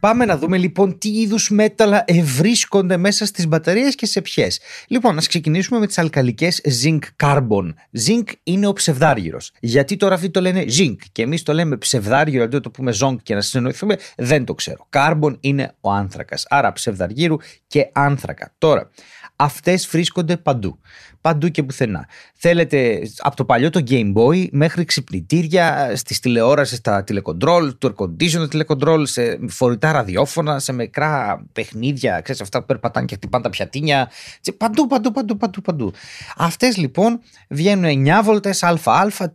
Πάμε 0.00 0.24
να 0.24 0.38
δούμε 0.38 0.58
λοιπόν 0.58 0.98
τι 0.98 1.08
είδους 1.08 1.50
μέταλλα 1.50 2.04
ευρίσκονται 2.06 2.96
μέσα 2.96 3.26
στις 3.26 3.46
μπαταρίες 3.46 3.94
και 3.94 4.06
σε 4.06 4.20
ποιες. 4.20 4.60
Λοιπόν, 4.86 5.16
ας 5.16 5.26
ξεκινήσουμε 5.26 5.78
με 5.78 5.86
τις 5.86 5.98
αλκαλικές 5.98 6.60
zinc 6.82 6.98
carbon. 7.16 7.74
Zinc 8.06 8.32
είναι 8.42 8.66
ο 8.66 8.72
ψευδάργυρος. 8.72 9.52
Γιατί 9.60 9.96
τώρα 9.96 10.14
αυτοί 10.14 10.30
το 10.30 10.40
λένε 10.40 10.64
zinc 10.78 10.96
και 11.12 11.22
εμείς 11.22 11.42
το 11.42 11.52
λέμε 11.52 11.76
ψευδάργυρο 11.76 12.44
αντί 12.44 12.54
να 12.54 12.60
το 12.60 12.70
πούμε 12.70 12.94
zonk 13.00 13.16
και 13.22 13.34
να 13.34 13.40
συνεννοηθούμε, 13.40 13.96
δεν 14.16 14.44
το 14.44 14.54
ξέρω. 14.54 14.88
Carbon 14.92 15.36
είναι 15.40 15.74
ο 15.80 15.90
άνθρακας. 15.90 16.46
Άρα 16.48 16.72
ψευδαργύρου 16.72 17.36
και 17.66 17.88
άνθρακα. 17.92 18.54
Τώρα, 18.58 18.90
αυτές 19.36 19.86
βρίσκονται 19.86 20.36
παντού 20.36 20.78
παντού 21.20 21.48
και 21.48 21.62
πουθενά. 21.62 22.08
Θέλετε 22.34 23.00
από 23.18 23.36
το 23.36 23.44
παλιό 23.44 23.70
το 23.70 23.82
Game 23.88 24.12
Boy 24.14 24.48
μέχρι 24.50 24.84
ξυπνητήρια, 24.84 25.92
στις 25.96 26.20
τηλεόρασες, 26.20 26.78
στα 26.78 27.04
τηλεκοντρόλ, 27.04 27.74
το 27.78 27.94
air 27.98 28.04
conditioner 28.04 28.50
τηλεκοντρόλ, 28.50 29.06
σε 29.06 29.38
φορητά 29.48 29.89
ραδιόφωνα, 29.92 30.58
σε 30.58 30.72
μικρά 30.72 31.44
παιχνίδια, 31.52 32.20
ξέρεις 32.20 32.40
αυτά 32.40 32.60
που 32.60 32.66
περπατάνε 32.66 33.06
και 33.06 33.14
χτυπάνε 33.14 33.44
τα 33.44 33.50
πιατίνια. 33.50 34.10
Παντού, 34.56 34.86
παντού, 34.86 35.12
παντού, 35.12 35.36
παντού, 35.36 35.60
παντού. 35.60 35.92
Αυτές 36.36 36.76
λοιπόν 36.76 37.20
βγαίνουν 37.48 38.06
9 38.06 38.20
βολτές 38.22 38.62
ΑΑ, 38.62 38.76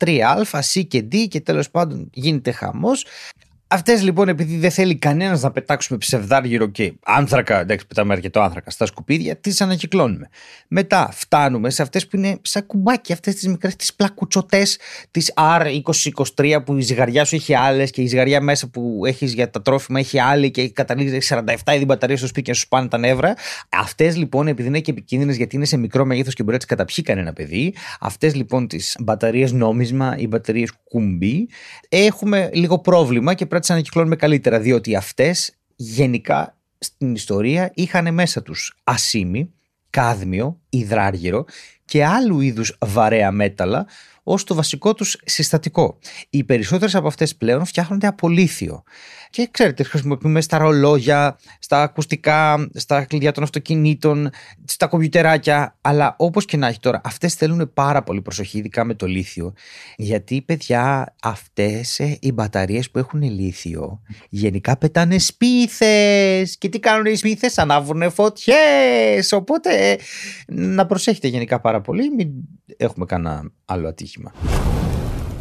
3α, 0.05 0.59
C 0.73 0.85
και 0.87 1.05
D 1.11 1.27
και 1.27 1.41
τέλος 1.41 1.69
πάντων 1.69 2.09
γίνεται 2.13 2.51
χαμός. 2.51 3.05
Αυτές 3.67 4.01
λοιπόν, 4.01 4.27
επειδή 4.27 4.57
δεν 4.57 4.71
θέλει 4.71 4.95
κανένας 4.95 5.41
να 5.41 5.51
πετάξουμε 5.51 5.97
ψευδάργυρο 5.97 6.67
και 6.67 6.93
άνθρακα, 7.05 7.59
εντάξει, 7.59 7.87
πετάμε 7.87 8.13
αρκετό 8.13 8.41
άνθρακα 8.41 8.69
στα 8.69 8.85
σκουπίδια, 8.85 9.35
τις 9.35 9.61
ανακυκλώνουμε. 9.61 10.29
Μετά 10.67 11.09
φτάνουμε 11.11 11.69
σε 11.69 11.81
αυτές 11.81 12.07
που 12.07 12.15
είναι 12.15 12.37
σαν 12.41 12.65
κουμπάκια, 12.65 13.15
αυτές 13.15 13.33
τις 13.33 13.47
μικρές, 13.47 13.75
τις 13.75 13.93
πλακουτσοτές 13.93 14.77
τη 15.11 15.25
R2023 15.35 16.57
που 16.65 16.77
η 16.77 16.81
ζυγαριά 16.81 17.25
σου 17.25 17.35
έχει 17.35 17.55
άλλες 17.55 17.91
και 17.91 18.01
η 18.01 18.07
ζυγαριά 18.07 18.41
μέσα 18.41 18.69
που 18.69 19.01
έχεις 19.05 19.33
για 19.33 19.49
τα 19.49 19.61
τρόφιμα 19.61 19.99
έχει 19.99 20.19
άλλη 20.19 20.51
και 20.51 20.69
καταλήγει 20.69 21.17
47 21.29 21.43
είδη 21.75 21.85
μπαταρίε 21.85 22.15
στο 22.15 22.27
σπίτι 22.27 22.51
και 22.51 22.57
σου 22.57 22.67
πάνε 22.67 22.87
τα 22.87 22.97
νεύρα. 22.97 23.33
Αυτές 23.69 24.17
λοιπόν, 24.17 24.47
επειδή 24.47 24.67
είναι 24.67 24.79
και 24.79 24.91
επικίνδυνες 24.91 25.35
γιατί 25.37 25.55
είναι 25.55 25.65
σε 25.65 25.77
μικρό 25.77 26.05
μέγεθος 26.05 26.33
και 26.33 26.43
μπορεί 26.43 26.53
να 26.53 26.59
τις 26.59 26.67
καταπιεί 26.67 27.03
κανένα 27.03 27.33
παιδί, 27.33 27.73
αυτές 27.99 28.35
λοιπόν 28.35 28.67
τις 28.67 28.95
μπαταρίες 28.99 29.51
νόμισμα 29.51 30.15
ή 30.17 30.27
μπαταρίες 30.27 30.71
κουμπί, 30.83 31.49
έχουμε 31.89 32.49
λίγο 32.53 32.79
πρόβλημα 32.79 33.33
και 33.33 33.45
πρέπει 33.55 33.55
να 33.55 33.59
τι 33.59 33.73
ανακυκλώνουμε 33.73 34.15
καλύτερα, 34.15 34.59
διότι 34.59 34.95
αυτές 34.95 35.55
γενικά 35.75 36.57
στην 36.77 37.13
ιστορία 37.15 37.71
είχαν 37.73 38.13
μέσα 38.13 38.41
τους 38.41 38.77
ασίμι, 38.83 39.53
κάδμιο, 39.89 40.59
υδράργυρο 40.69 41.45
και 41.85 42.05
άλλου 42.05 42.41
είδους 42.41 42.77
βαρέα 42.85 43.31
μέταλλα 43.31 43.87
ως 44.23 44.43
το 44.43 44.55
βασικό 44.55 44.93
τους 44.93 45.17
συστατικό. 45.25 45.97
Οι 46.29 46.43
περισσότερες 46.43 46.95
από 46.95 47.07
αυτές 47.07 47.35
πλέον 47.35 47.65
φτιάχνονται 47.65 48.07
από 48.07 48.29
λίθιο. 48.29 48.83
Και 49.35 49.47
ξέρετε, 49.51 49.83
χρησιμοποιούμε 49.83 50.41
στα 50.41 50.57
ρολόγια, 50.57 51.37
στα 51.59 51.81
ακουστικά, 51.81 52.69
στα 52.73 53.05
κλειδιά 53.05 53.31
των 53.31 53.43
αυτοκινήτων, 53.43 54.29
στα 54.65 54.87
κομπιουτεράκια. 54.87 55.77
Αλλά 55.81 56.15
όπως 56.17 56.45
και 56.45 56.57
να 56.57 56.67
έχει 56.67 56.79
τώρα, 56.79 57.01
αυτές 57.03 57.33
θέλουν 57.33 57.71
πάρα 57.73 58.03
πολύ 58.03 58.21
προσοχή, 58.21 58.57
ειδικά 58.57 58.83
με 58.83 58.93
το 58.93 59.05
λίθιο. 59.05 59.53
Γιατί, 59.95 60.41
παιδιά, 60.41 61.15
αυτές 61.21 61.99
ε, 61.99 62.17
οι 62.21 62.31
μπαταρίες 62.31 62.91
που 62.91 62.99
έχουν 62.99 63.21
λίθιο 63.21 64.01
γενικά 64.29 64.77
πετάνε 64.77 65.17
σπίθες. 65.17 66.57
Και 66.57 66.69
τι 66.69 66.79
κάνουν 66.79 67.05
οι 67.05 67.15
σπίθες, 67.15 67.57
ανάβουν 67.57 68.11
φωτιές. 68.11 69.31
Οπότε 69.31 69.91
ε, 69.91 69.97
να 70.47 70.85
προσέχετε 70.85 71.27
γενικά 71.27 71.59
πάρα 71.59 71.81
πολύ, 71.81 72.09
μην 72.09 72.29
έχουμε 72.77 73.05
κανένα 73.05 73.51
άλλο 73.65 73.87
ατύχημα. 73.87 74.31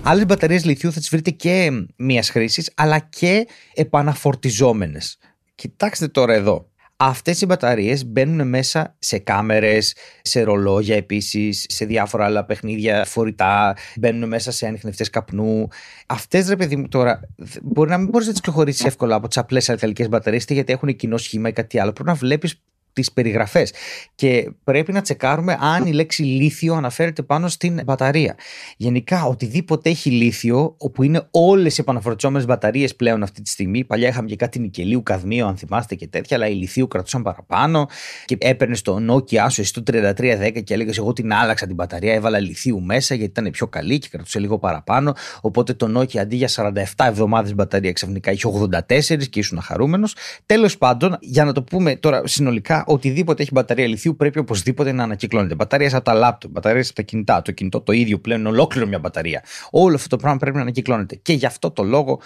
Άλλες 0.06 0.26
μπαταρίες 0.26 0.64
λιθιού 0.64 0.92
θα 0.92 0.98
τις 0.98 1.08
βρείτε 1.08 1.30
και 1.30 1.86
μίας 1.96 2.30
χρήσης, 2.30 2.70
αλλά 2.74 2.98
και 2.98 3.46
επαναφορτιζόμενες. 3.74 5.18
Κοιτάξτε 5.54 6.08
τώρα 6.08 6.34
εδώ. 6.34 6.68
Αυτές 6.96 7.40
οι 7.40 7.46
μπαταρίες 7.46 8.06
μπαίνουν 8.06 8.48
μέσα 8.48 8.96
σε 8.98 9.18
κάμερες, 9.18 9.94
σε 10.22 10.42
ρολόγια 10.42 10.96
επίσης, 10.96 11.66
σε 11.68 11.84
διάφορα 11.84 12.24
άλλα 12.24 12.44
παιχνίδια 12.44 13.04
φορητά, 13.04 13.76
μπαίνουν 13.96 14.28
μέσα 14.28 14.50
σε 14.50 14.66
ανιχνευτές 14.66 15.10
καπνού. 15.10 15.68
Αυτές, 16.06 16.48
ρε 16.48 16.56
παιδί 16.56 16.76
μου, 16.76 16.88
τώρα 16.88 17.20
μπορεί 17.62 17.90
να 17.90 17.98
μην 17.98 18.08
μπορείς 18.08 18.26
να 18.26 18.32
τις 18.32 18.42
προχωρήσει 18.42 18.86
εύκολα 18.86 19.14
από 19.14 19.28
τις 19.28 19.36
απλές 19.36 19.68
αλκαλικές 19.68 20.08
μπαταρίες, 20.08 20.44
γιατί 20.48 20.72
έχουν 20.72 20.96
κοινό 20.96 21.16
σχήμα 21.16 21.48
ή 21.48 21.52
κάτι 21.52 21.78
άλλο. 21.78 21.92
Πρέπει 21.92 22.08
να 22.08 22.14
βλέπεις 22.14 22.62
τις 22.94 23.12
περιγραφές 23.12 23.72
και 24.14 24.50
πρέπει 24.64 24.92
να 24.92 25.00
τσεκάρουμε 25.00 25.58
αν 25.60 25.86
η 25.86 25.92
λέξη 25.92 26.22
λίθιο 26.22 26.74
αναφέρεται 26.74 27.22
πάνω 27.22 27.48
στην 27.48 27.80
μπαταρία. 27.84 28.34
Γενικά 28.76 29.24
οτιδήποτε 29.24 29.90
έχει 29.90 30.10
λίθιο, 30.10 30.74
όπου 30.78 31.02
είναι 31.02 31.26
όλες 31.30 31.78
οι 31.78 31.80
επαναφορτιζόμενες 31.80 32.46
μπαταρίες 32.46 32.96
πλέον 32.96 33.22
αυτή 33.22 33.42
τη 33.42 33.50
στιγμή, 33.50 33.84
παλιά 33.84 34.08
είχαμε 34.08 34.28
και 34.28 34.36
κάτι 34.36 34.58
νικελίου, 34.58 35.02
καδμίο 35.02 35.46
αν 35.46 35.56
θυμάστε 35.56 35.94
και 35.94 36.06
τέτοια, 36.06 36.36
αλλά 36.36 36.48
η 36.48 36.54
λιθίου 36.54 36.88
κρατούσαν 36.88 37.22
παραπάνω 37.22 37.86
και 38.24 38.36
έπαιρνες 38.40 38.82
το 38.82 38.98
Nokia 39.10 39.46
σου 39.50 39.60
εσύ 39.60 39.72
το 39.72 39.82
3310 39.86 40.62
και 40.64 40.74
έλεγες 40.74 40.98
εγώ 40.98 41.12
την 41.12 41.32
άλλαξα 41.32 41.66
την 41.66 41.74
μπαταρία, 41.74 42.12
έβαλα 42.12 42.38
λιθίου 42.38 42.82
μέσα 42.82 43.14
γιατί 43.14 43.40
ήταν 43.40 43.50
πιο 43.50 43.66
καλή 43.66 43.98
και 43.98 44.08
κρατούσε 44.10 44.38
λίγο 44.38 44.58
παραπάνω, 44.58 45.14
οπότε 45.40 45.74
το 45.74 46.00
Nokia 46.00 46.16
αντί 46.16 46.36
για 46.36 46.48
47 46.48 46.72
εβδομάδες 46.96 47.54
μπαταρία 47.54 47.92
ξαφνικά 47.92 48.32
είχε 48.32 48.48
84 48.48 49.28
και 49.30 49.38
ήσουν 49.38 49.60
χαρούμενος. 49.60 50.14
Τέλος 50.46 50.78
πάντων, 50.78 51.16
για 51.20 51.44
να 51.44 51.52
το 51.52 51.62
πούμε 51.62 51.96
τώρα 51.96 52.22
συνολικά 52.26 52.83
οτιδήποτε 52.86 53.42
έχει 53.42 53.50
μπαταρία 53.54 53.86
λιθίου 53.86 54.16
πρέπει 54.16 54.38
οπωσδήποτε 54.38 54.92
να 54.92 55.02
ανακυκλώνεται. 55.02 55.54
Μπαταρίε 55.54 55.88
από 55.92 56.04
τα 56.04 56.14
λάπτοπ, 56.14 56.50
μπαταρίε 56.50 56.82
από 56.82 56.94
τα 56.94 57.02
κινητά, 57.02 57.42
το 57.42 57.52
κινητό 57.52 57.80
το 57.80 57.92
ίδιο 57.92 58.18
πλέον 58.18 58.40
είναι 58.40 58.48
ολόκληρο 58.48 58.86
μια 58.86 58.98
μπαταρία. 58.98 59.44
Όλο 59.70 59.94
αυτό 59.94 60.08
το 60.08 60.16
πράγμα 60.16 60.38
πρέπει 60.38 60.56
να 60.56 60.62
ανακυκλώνεται. 60.62 61.14
Και 61.14 61.32
γι' 61.32 61.46
αυτό 61.46 61.70
το 61.70 61.82
λόγο 61.82 62.20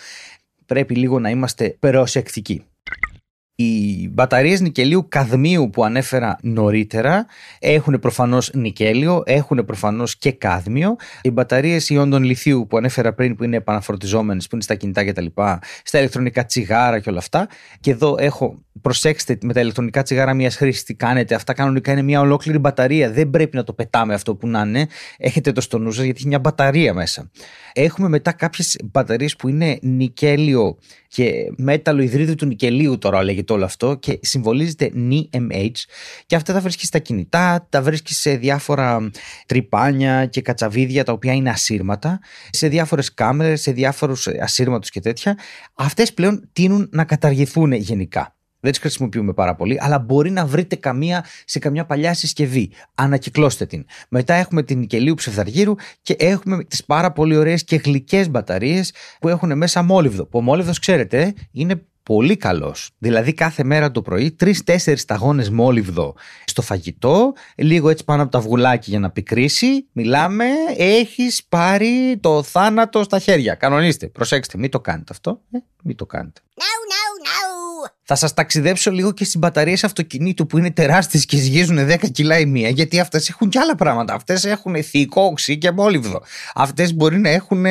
πρέπει 0.67 0.95
λίγο 0.95 1.19
να 1.19 1.31
είμαστε 1.31 1.77
προσεκτικοί. 1.79 2.65
Οι 3.61 4.09
μπαταρίες 4.09 4.61
νικελίου 4.61 5.07
καδμίου 5.09 5.71
που 5.71 5.85
ανέφερα 5.85 6.39
νωρίτερα 6.43 7.27
έχουν 7.59 7.99
προφανώς 7.99 8.51
νικέλιο, 8.55 9.23
έχουν 9.27 9.65
προφανώς 9.65 10.17
και 10.17 10.33
κάδμιο. 10.33 10.97
Οι 11.23 11.31
μπαταρίες 11.31 11.89
ιόντων 11.89 12.23
λιθίου 12.23 12.67
που 12.69 12.77
ανέφερα 12.77 13.15
πριν 13.15 13.37
που 13.37 13.45
είναι 13.45 13.57
επαναφορτιζόμενες, 13.57 14.45
που 14.45 14.55
είναι 14.55 14.63
στα 14.63 14.75
κινητά 14.75 15.05
κτλ. 15.05 15.27
Στα 15.83 15.99
ηλεκτρονικά 15.99 16.45
τσιγάρα 16.45 16.99
και 16.99 17.11
όλα 17.11 17.19
αυτά. 17.19 17.49
Και 17.81 17.91
εδώ 17.91 18.17
έχω 18.19 18.63
προσέξτε 18.81 19.39
με 19.43 19.53
τα 19.53 19.61
ηλεκτρονικά 19.61 20.03
τσιγάρα 20.03 20.35
μιας 20.35 20.57
χρήσης 20.57 20.83
τι 20.83 20.95
κάνετε. 20.95 21.35
Αυτά 21.35 21.53
κανονικά 21.53 21.93
είναι 21.93 22.03
μια 22.03 22.21
ολόκληρη 22.21 22.59
μπαταρία. 22.59 23.11
Δεν 23.11 23.31
πρέπει 23.31 23.57
να 23.57 23.65
το 23.65 23.73
πετάμε 23.73 24.15
αυτό 24.15 24.35
που 24.35 24.49
να 24.49 24.61
είναι. 24.61 24.87
Έχετε 25.17 25.53
το 25.53 25.61
στο 25.61 25.79
νου 25.79 25.93
σας 25.93 26.05
γιατί 26.05 26.19
έχει 26.19 26.29
μια 26.29 26.39
μπαταρία 26.39 26.95
μέσα. 26.95 27.31
Έχουμε 27.73 28.09
μετά 28.09 28.33
κάποιες 28.33 28.77
μπαταρίες 28.85 29.37
που 29.37 29.49
είναι 29.49 29.79
νικέλιο 29.83 30.79
και 31.09 31.53
μέταλλο 31.57 32.03
υδρίδιο 32.03 32.35
του 32.35 32.47
νικελίου 32.47 32.99
τώρα 32.99 33.23
λέγεται 33.23 33.53
όλο 33.53 33.65
αυτό 33.65 33.95
και 33.95 34.19
συμβολίζεται 34.23 34.91
NiMH 34.95 35.71
και 36.27 36.37
αυτά 36.37 36.53
τα 36.53 36.61
βρίσκεις 36.61 36.89
στα 36.89 36.99
κινητά, 36.99 37.67
τα 37.69 37.83
βρίσκεις 37.83 38.21
σε 38.21 38.37
διάφορα 38.37 39.11
τρυπάνια 39.47 40.27
και 40.27 40.41
κατσαβίδια 40.41 41.05
τα 41.05 41.13
οποία 41.13 41.33
είναι 41.33 41.51
ασύρματα, 41.51 42.21
σε 42.51 42.69
διάφορες 42.69 43.15
κάμερες, 43.15 43.61
σε 43.61 43.73
διάφορους 43.73 44.27
ασύρματου 44.27 44.89
και 44.89 45.01
τέτοια. 45.01 45.39
Αυτές 45.75 46.15
πλέον 46.15 46.49
τείνουν 46.53 46.89
να 46.93 47.05
καταργηθούν 47.05 47.73
γενικά. 47.73 48.38
Δεν 48.61 48.71
τις 48.71 48.81
χρησιμοποιούμε 48.81 49.33
πάρα 49.33 49.55
πολύ, 49.55 49.79
αλλά 49.81 49.99
μπορεί 49.99 50.31
να 50.31 50.47
βρείτε 50.47 50.77
καμία 50.77 51.25
σε 51.45 51.59
καμιά 51.59 51.87
παλιά 51.87 52.15
συσκευή. 52.15 52.71
Ανακυκλώστε 52.95 53.67
την. 53.67 53.85
Μετά 54.09 54.35
έχουμε 54.35 54.63
την 54.63 54.79
νικελίου 54.79 55.15
ψευδαργύρου 55.15 55.75
και 56.03 56.17
έχουμε 56.19 56.65
τις 56.65 56.85
πάρα 56.85 57.13
πολύ 57.13 57.37
ωραίες 57.37 57.65
και 57.65 57.77
γλυκές 57.77 58.31
μπαταρίες 58.31 58.93
που 59.21 59.29
έχουν 59.29 59.57
μέσα 59.57 59.83
μόλιβδο. 59.83 60.27
Που 60.27 60.39
ο 60.39 60.43
μόλιβδο, 60.43 60.73
ξέρετε, 60.81 61.35
είναι 61.53 61.83
πολύ 62.03 62.37
καλός. 62.37 62.91
Δηλαδή 62.99 63.35
κάθε 63.35 63.65
μέρα 63.65 63.91
το 63.91 64.03
πρωί 64.03 64.31
τρει-τέσσερι 64.31 64.97
σταγόνες 64.99 65.51
μόλιβδο 65.51 66.15
στο 66.45 66.63
φαγητό, 66.63 67.33
λίγο 67.57 67.89
έτσι 67.89 68.05
πάνω 68.05 68.23
από 68.23 68.31
τα 68.31 68.41
βουλάκια 68.41 68.87
για 68.87 68.99
να 68.99 69.11
πικρίσει. 69.11 69.87
Μιλάμε, 69.93 70.45
έχεις 70.77 71.45
πάρει 71.49 72.19
το 72.21 72.43
θάνατο 72.43 73.03
στα 73.03 73.19
χέρια. 73.19 73.55
Κανονίστε. 73.55 74.07
Προσέξτε, 74.07 74.59
μην 74.59 74.71
το 74.71 74.81
κάνετε 74.81 75.13
αυτό. 75.13 75.41
Ε, 75.51 75.59
μην 75.83 75.97
το 75.97 76.07
κάνετε. 76.07 76.41
No, 76.55 76.61
no, 76.61 77.03
no. 77.27 77.98
Θα 78.11 78.15
σας 78.15 78.35
ταξιδέψω 78.35 78.91
λίγο 78.91 79.13
και 79.13 79.25
στι 79.25 79.39
μπαταρίε 79.39 79.77
αυτοκινήτου 79.83 80.47
που 80.47 80.59
είναι 80.59 80.71
τεράστιες 80.71 81.25
και 81.25 81.37
ζυγίζουν 81.37 81.79
10 81.79 82.11
κιλά 82.13 82.39
η 82.39 82.47
μία, 82.47 82.69
γιατί 82.69 83.01
αυτές 83.01 83.29
έχουν 83.29 83.49
και 83.49 83.59
άλλα 83.59 83.75
πράγματα. 83.75 84.15
Αυτές 84.15 84.45
έχουν 84.45 84.83
θηικό 84.83 85.23
οξύ 85.23 85.59
και 85.59 85.71
μόλιβδο. 85.71 86.23
Αυτές 86.55 86.95
μπορεί 86.95 87.19
να 87.19 87.29
έχουν 87.29 87.65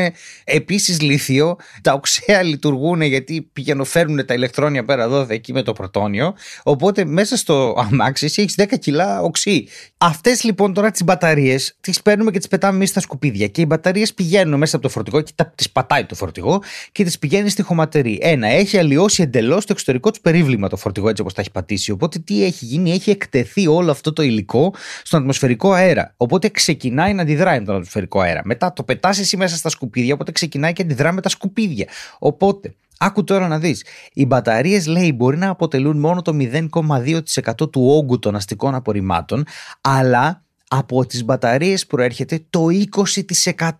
επίσης 0.44 1.01
λίθιο. 1.01 1.56
Τα 1.82 1.94
οξέα 1.94 2.41
λειτουργούν 2.44 3.01
γιατί 3.01 3.50
πηγαίνουν, 3.53 3.86
τα 4.25 4.34
ηλεκτρόνια 4.34 4.86
πέρα 4.86 5.03
εδώ, 5.03 5.25
εκεί 5.29 5.53
με 5.53 5.62
το 5.62 5.74
πρωτόνιο. 5.74 6.36
Οπότε 6.63 7.06
μέσα 7.06 7.38
στο 7.38 7.75
αμάξι 7.77 8.25
έχεις 8.25 8.56
10 8.58 8.65
κιλά 8.79 9.22
οξύ. 9.22 9.67
Αυτές 9.98 10.44
λοιπόν 10.44 10.74
τώρα 10.74 10.91
τις 10.91 11.03
μπαταρίες 11.03 11.77
τις 11.82 12.01
παίρνουμε 12.01 12.32
και 12.32 12.38
τις 12.38 12.48
πετάμε 12.48 12.75
εμείς 12.75 12.89
στα 12.89 13.00
σκουπίδια. 13.00 13.48
Και 13.48 13.62
οι 13.62 13.65
μπαταρίες 13.67 14.13
πηγαίνουν 14.13 14.60
μέσα 14.60 14.75
από 14.75 14.86
το 14.86 14.91
φορτηγό 14.91 15.22
και 15.22 15.32
τις 15.56 15.70
πατάει 15.70 16.06
το 16.06 16.15
φορτηγό 16.15 16.62
και 16.91 17.03
τις 17.03 17.20
πηγαίνει 17.20 17.50
στη 17.50 17.62
χωματερή. 17.62 18.20
Ένα, 18.22 18.48
έχει 18.48 18.77
αλλοιώσει 18.77 19.22
εντελώς 19.22 19.65
το 19.65 19.74
εξωτερικό 19.74 20.12
του 20.12 20.20
περίβλημα 20.31 20.67
το 20.69 20.77
φορτηγό 20.77 21.10
έτσι 21.10 21.22
όπως 21.22 21.34
τα 21.34 21.41
έχει 21.41 21.51
πατήσει. 21.51 21.91
Οπότε 21.91 22.19
τι 22.19 22.43
έχει 22.43 22.65
γίνει, 22.65 22.91
έχει 22.91 23.10
εκτεθεί 23.10 23.67
όλο 23.67 23.91
αυτό 23.91 24.13
το 24.13 24.22
υλικό 24.22 24.74
στον 25.03 25.19
ατμοσφαιρικό 25.19 25.72
αέρα. 25.72 26.13
Οπότε 26.17 26.50
ξεκινάει 26.50 27.13
να 27.13 27.22
αντιδράει 27.22 27.60
με 27.60 27.65
τον 27.65 27.75
ατμοσφαιρικό 27.75 28.19
αέρα. 28.19 28.41
Μετά 28.43 28.74
το 28.74 28.84
πετάς 28.84 29.19
εσύ 29.19 29.38
μέσα 29.38 29.55
στα 29.55 29.69
σκουπίδια, 29.69 30.13
οπότε 30.13 30.31
ξεκινάει 30.31 30.74
και 30.74 30.81
αντιδρά 30.81 31.12
με 31.12 31.22
τα 31.22 31.29
σκουπίδια. 31.29 31.88
Οπότε 32.19 32.75
Άκου 33.00 33.24
τώρα 33.24 33.48
να 33.48 33.60
δεις, 33.60 33.86
οι 34.13 34.25
μπαταρίες 34.25 34.88
λέει 34.88 35.13
μπορεί 35.15 35.38
να 35.38 35.50
αποτελούν 35.50 36.00
μόνο 36.00 36.22
το 36.22 36.38
0,2% 36.39 37.72
του 37.72 37.88
όγκου 37.88 38.19
των 38.19 38.36
αστικών 38.36 38.75
απορριμμάτων, 38.75 39.46
αλλά 39.81 40.43
από 40.67 41.05
τις 41.05 41.24
μπαταρίες 41.24 41.86
προέρχεται 41.86 42.46
το 42.50 42.65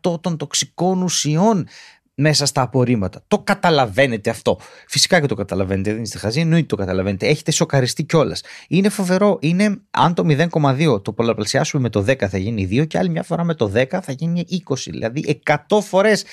20% 0.02 0.22
των 0.22 0.38
τοξικών 0.38 1.02
ουσιών 1.02 1.68
μέσα 2.20 2.46
στα 2.46 2.62
απορρίμματα. 2.62 3.24
Το 3.28 3.40
καταλαβαίνετε 3.40 4.30
αυτό. 4.30 4.60
Φυσικά 4.88 5.20
και 5.22 5.28
το 5.28 5.36
καταλαβαίνετε. 5.36 5.94
Δεν 5.94 6.02
είστε 6.02 6.18
χαζοί, 6.18 6.40
εννοείται 6.40 6.66
το 6.66 6.76
καταλαβαίνετε. 6.76 7.28
Έχετε 7.28 7.52
σοκαριστεί 7.52 8.04
κιόλας. 8.04 8.42
Είναι 8.68 8.90
φοβερό. 8.90 9.38
Είναι 9.42 9.82
αν 9.92 10.14
το 10.14 10.24
0,2 10.28 11.04
το 11.04 11.14
πολλαπλασιάσουμε 11.14 11.82
με 11.82 11.90
το 11.90 12.06
10 12.08 12.28
θα 12.28 12.38
γίνει 12.38 12.68
2 12.72 12.88
και 12.88 12.98
άλλη 12.98 13.10
μια 13.10 13.24
φορά 13.24 13.44
με 13.44 13.54
το 13.54 13.72
10 13.76 13.86
θα 14.02 14.12
γίνει 14.12 14.46
20. 14.68 14.76
Δηλαδή 14.86 15.42
100 15.70 15.82
φορές 15.82 16.24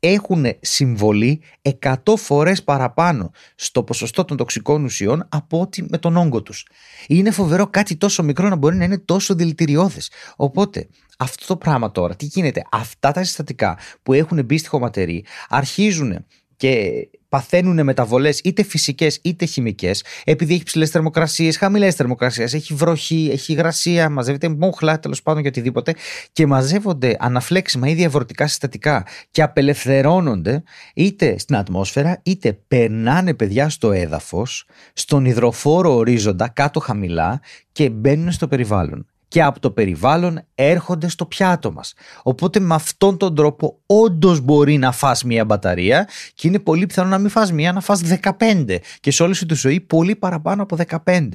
έχουν 0.00 0.46
συμβολή 0.60 1.40
100 1.80 1.94
φορές 2.16 2.62
παραπάνω 2.62 3.30
στο 3.54 3.82
ποσοστό 3.82 4.24
των 4.24 4.36
τοξικών 4.36 4.84
ουσιών 4.84 5.26
από 5.28 5.60
ότι 5.60 5.86
με 5.88 5.98
τον 5.98 6.16
όγκο 6.16 6.42
τους. 6.42 6.66
Είναι 7.06 7.30
φοβερό 7.30 7.66
κάτι 7.66 7.96
τόσο 7.96 8.22
μικρό 8.22 8.48
να 8.48 8.56
μπορεί 8.56 8.76
να 8.76 8.84
είναι 8.84 8.98
τόσο 8.98 9.34
δηλητηριώδες. 9.34 10.10
Οπότε 10.36 10.88
αυτό 11.18 11.46
το 11.46 11.56
πράγμα 11.56 11.90
τώρα, 11.90 12.16
τι 12.16 12.24
γίνεται, 12.24 12.62
αυτά 12.70 13.12
τα 13.12 13.24
συστατικά 13.24 13.78
που 14.02 14.12
έχουν 14.12 14.44
μπει 14.44 14.58
στη 14.58 14.68
χωματερή 14.68 15.24
αρχίζουν 15.48 16.24
και 16.58 17.08
παθαίνουν 17.28 17.84
μεταβολές 17.84 18.40
είτε 18.44 18.62
φυσικές 18.62 19.18
είτε 19.22 19.44
χημικές, 19.44 20.04
επειδή 20.24 20.54
έχει 20.54 20.62
ψηλές 20.62 20.90
θερμοκρασίες, 20.90 21.56
χαμηλές 21.56 21.94
θερμοκρασίες, 21.94 22.54
έχει 22.54 22.74
βροχή, 22.74 23.28
έχει 23.32 23.52
υγρασία, 23.52 24.10
μαζεύεται 24.10 24.48
μούχλα, 24.48 25.00
τέλος 25.00 25.22
πάντων 25.22 25.42
και 25.42 25.48
οτιδήποτε, 25.48 25.94
και 26.32 26.46
μαζεύονται 26.46 27.16
αναφλέξιμα 27.18 27.88
ή 27.88 27.94
διαβορτικά 27.94 28.46
συστατικά 28.46 29.06
και 29.30 29.42
απελευθερώνονται 29.42 30.62
είτε 30.94 31.38
στην 31.38 31.56
ατμόσφαιρα, 31.56 32.20
είτε 32.22 32.58
περνάνε 32.68 33.34
παιδιά 33.34 33.68
στο 33.68 33.92
έδαφος, 33.92 34.66
στον 34.92 35.24
υδροφόρο 35.24 35.94
ορίζοντα 35.94 36.48
κάτω 36.48 36.80
χαμηλά 36.80 37.40
και 37.72 37.90
μπαίνουν 37.90 38.32
στο 38.32 38.48
περιβάλλον 38.48 39.06
και 39.28 39.42
από 39.42 39.60
το 39.60 39.70
περιβάλλον 39.70 40.40
έρχονται 40.54 41.08
στο 41.08 41.26
πιάτο 41.26 41.72
μας. 41.72 41.94
Οπότε 42.22 42.60
με 42.60 42.74
αυτόν 42.74 43.16
τον 43.16 43.34
τρόπο 43.34 43.80
όντως 43.86 44.40
μπορεί 44.40 44.78
να 44.78 44.92
φας 44.92 45.24
μια 45.24 45.44
μπαταρία 45.44 46.08
και 46.34 46.48
είναι 46.48 46.58
πολύ 46.58 46.86
πιθανό 46.86 47.08
να 47.08 47.18
μην 47.18 47.30
φας 47.30 47.52
μια, 47.52 47.72
να 47.72 47.80
φας 47.80 48.02
15 48.38 48.76
και 49.00 49.10
σε 49.10 49.22
όλη 49.22 49.34
σου 49.34 49.46
τη 49.46 49.54
ζωή 49.54 49.80
πολύ 49.80 50.16
παραπάνω 50.16 50.62
από 50.62 50.76
15. 51.04 51.28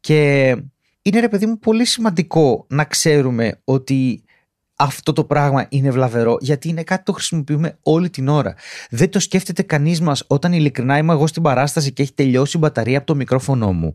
Και 0.00 0.48
είναι 1.02 1.20
ρε 1.20 1.28
παιδί 1.28 1.46
μου 1.46 1.58
πολύ 1.58 1.84
σημαντικό 1.84 2.66
να 2.68 2.84
ξέρουμε 2.84 3.60
ότι 3.64 4.24
αυτό 4.76 5.12
το 5.12 5.24
πράγμα 5.24 5.66
είναι 5.68 5.90
βλαβερό 5.90 6.36
γιατί 6.40 6.68
είναι 6.68 6.82
κάτι 6.82 7.04
το 7.04 7.12
χρησιμοποιούμε 7.12 7.78
όλη 7.82 8.10
την 8.10 8.28
ώρα. 8.28 8.54
Δεν 8.90 9.10
το 9.10 9.20
σκέφτεται 9.20 9.62
κανείς 9.62 10.00
μας 10.00 10.24
όταν 10.26 10.52
ειλικρινά 10.52 10.98
είμαι 10.98 11.12
εγώ 11.12 11.26
στην 11.26 11.42
παράσταση 11.42 11.92
και 11.92 12.02
έχει 12.02 12.12
τελειώσει 12.12 12.56
η 12.56 12.60
μπαταρία 12.60 12.96
από 12.98 13.06
το 13.06 13.14
μικρόφωνο 13.14 13.72
μου 13.72 13.92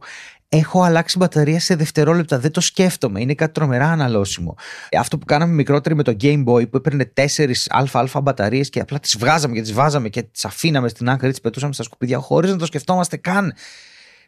έχω 0.49 0.83
αλλάξει 0.83 1.17
μπαταρία 1.17 1.59
σε 1.59 1.75
δευτερόλεπτα. 1.75 2.39
Δεν 2.39 2.51
το 2.51 2.62
σκέφτομαι. 2.62 3.21
Είναι 3.21 3.33
κάτι 3.33 3.51
τρομερά 3.51 3.91
αναλώσιμο. 3.91 4.55
Αυτό 4.97 5.17
που 5.17 5.25
κάναμε 5.25 5.53
μικρότεροι 5.53 5.95
με 5.95 6.03
το 6.03 6.15
Game 6.21 6.43
Boy 6.45 6.69
που 6.69 6.77
έπαιρνε 6.77 7.13
4 7.13 7.51
αλφα-αλφα 7.69 8.21
μπαταρίες 8.21 8.69
και 8.69 8.79
απλά 8.79 8.99
τις 8.99 9.17
βγάζαμε 9.17 9.53
και 9.55 9.62
τις 9.62 9.73
βάζαμε 9.73 10.09
και 10.09 10.23
τις 10.23 10.45
αφήναμε 10.45 10.88
στην 10.88 11.09
άκρη, 11.09 11.29
τις 11.29 11.41
πετούσαμε 11.41 11.73
στα 11.73 11.83
σκουπίδια 11.83 12.17
χωρίς 12.17 12.51
να 12.51 12.57
το 12.57 12.65
σκεφτόμαστε 12.65 13.17
καν. 13.17 13.53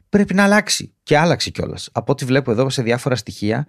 Πρέπει 0.10 0.34
να 0.34 0.44
αλλάξει. 0.44 0.94
Και 1.04 1.18
άλλαξε 1.18 1.50
κιόλας. 1.50 1.90
Από 1.92 2.12
ό,τι 2.12 2.26
βλέπω 2.26 2.52
εδώ 2.52 2.70
σε 2.70 2.82
διάφορα 2.82 3.16
στοιχεία, 3.16 3.68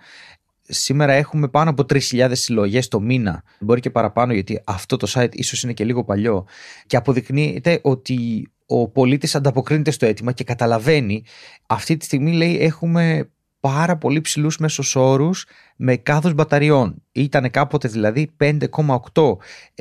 Σήμερα 0.62 1.12
έχουμε 1.12 1.48
πάνω 1.48 1.70
από 1.70 1.84
3.000 1.88 2.30
συλλογές 2.32 2.88
το 2.88 3.00
μήνα. 3.00 3.42
Μπορεί 3.60 3.80
και 3.80 3.90
παραπάνω, 3.90 4.32
γιατί 4.32 4.60
αυτό 4.64 4.96
το 4.96 5.12
site 5.14 5.34
ίσως 5.34 5.62
είναι 5.62 5.72
και 5.72 5.84
λίγο 5.84 6.04
παλιό. 6.04 6.46
Και 6.86 6.96
αποδεικνύεται 6.96 7.80
ότι 7.82 8.48
ο 8.66 8.88
πολίτης 8.88 9.34
ανταποκρίνεται 9.34 9.90
στο 9.90 10.06
αίτημα 10.06 10.32
και 10.32 10.44
καταλαβαίνει. 10.44 11.24
Αυτή 11.66 11.96
τη 11.96 12.04
στιγμή 12.04 12.32
λέει 12.32 12.58
έχουμε 12.60 13.30
πάρα 13.60 13.96
πολύ 13.96 14.20
ψηλούς 14.20 14.58
μέσους 14.58 14.96
όρους 14.96 15.46
με 15.76 15.96
κάδους 15.96 16.34
μπαταριών. 16.34 17.02
Ήταν 17.12 17.50
κάποτε 17.50 17.88
δηλαδή 17.88 18.30
5,8 18.40 19.36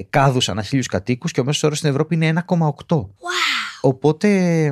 κάδους 0.09 0.49
ανά 0.49 0.61
χίλιους 0.63 0.87
κατοίκους 0.87 1.31
και 1.31 1.39
ο 1.39 1.43
μέσος 1.43 1.63
όρος 1.63 1.77
στην 1.77 1.89
Ευρώπη 1.89 2.15
είναι 2.15 2.43
1,8. 2.47 2.97
Wow. 2.97 3.05
Οπότε 3.81 4.71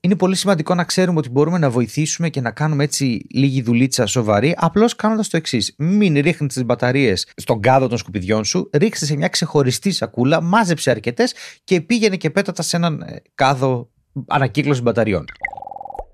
είναι 0.00 0.16
πολύ 0.16 0.36
σημαντικό 0.36 0.74
να 0.74 0.84
ξέρουμε 0.84 1.18
ότι 1.18 1.30
μπορούμε 1.30 1.58
να 1.58 1.70
βοηθήσουμε 1.70 2.28
και 2.28 2.40
να 2.40 2.50
κάνουμε 2.50 2.84
έτσι 2.84 3.26
λίγη 3.30 3.62
δουλίτσα 3.62 4.06
σοβαρή, 4.06 4.54
απλώς 4.58 4.96
κάνοντας 4.96 5.28
το 5.28 5.36
εξής. 5.36 5.74
Μην 5.78 6.14
ρίχνεις 6.14 6.54
τις 6.54 6.64
μπαταρίες 6.64 7.26
στον 7.36 7.60
κάδο 7.60 7.88
των 7.88 7.98
σκουπιδιών 7.98 8.44
σου, 8.44 8.70
ρίξτε 8.72 9.04
σε 9.04 9.16
μια 9.16 9.28
ξεχωριστή 9.28 9.90
σακούλα, 9.90 10.40
μάζεψε 10.40 10.90
αρκετές 10.90 11.34
και 11.64 11.80
πήγαινε 11.80 12.16
και 12.16 12.30
πέτατα 12.30 12.62
σε 12.62 12.76
έναν 12.76 13.00
ε, 13.00 13.22
κάδο 13.34 13.90
ανακύκλωση 14.26 14.82
μπαταριών. 14.82 15.24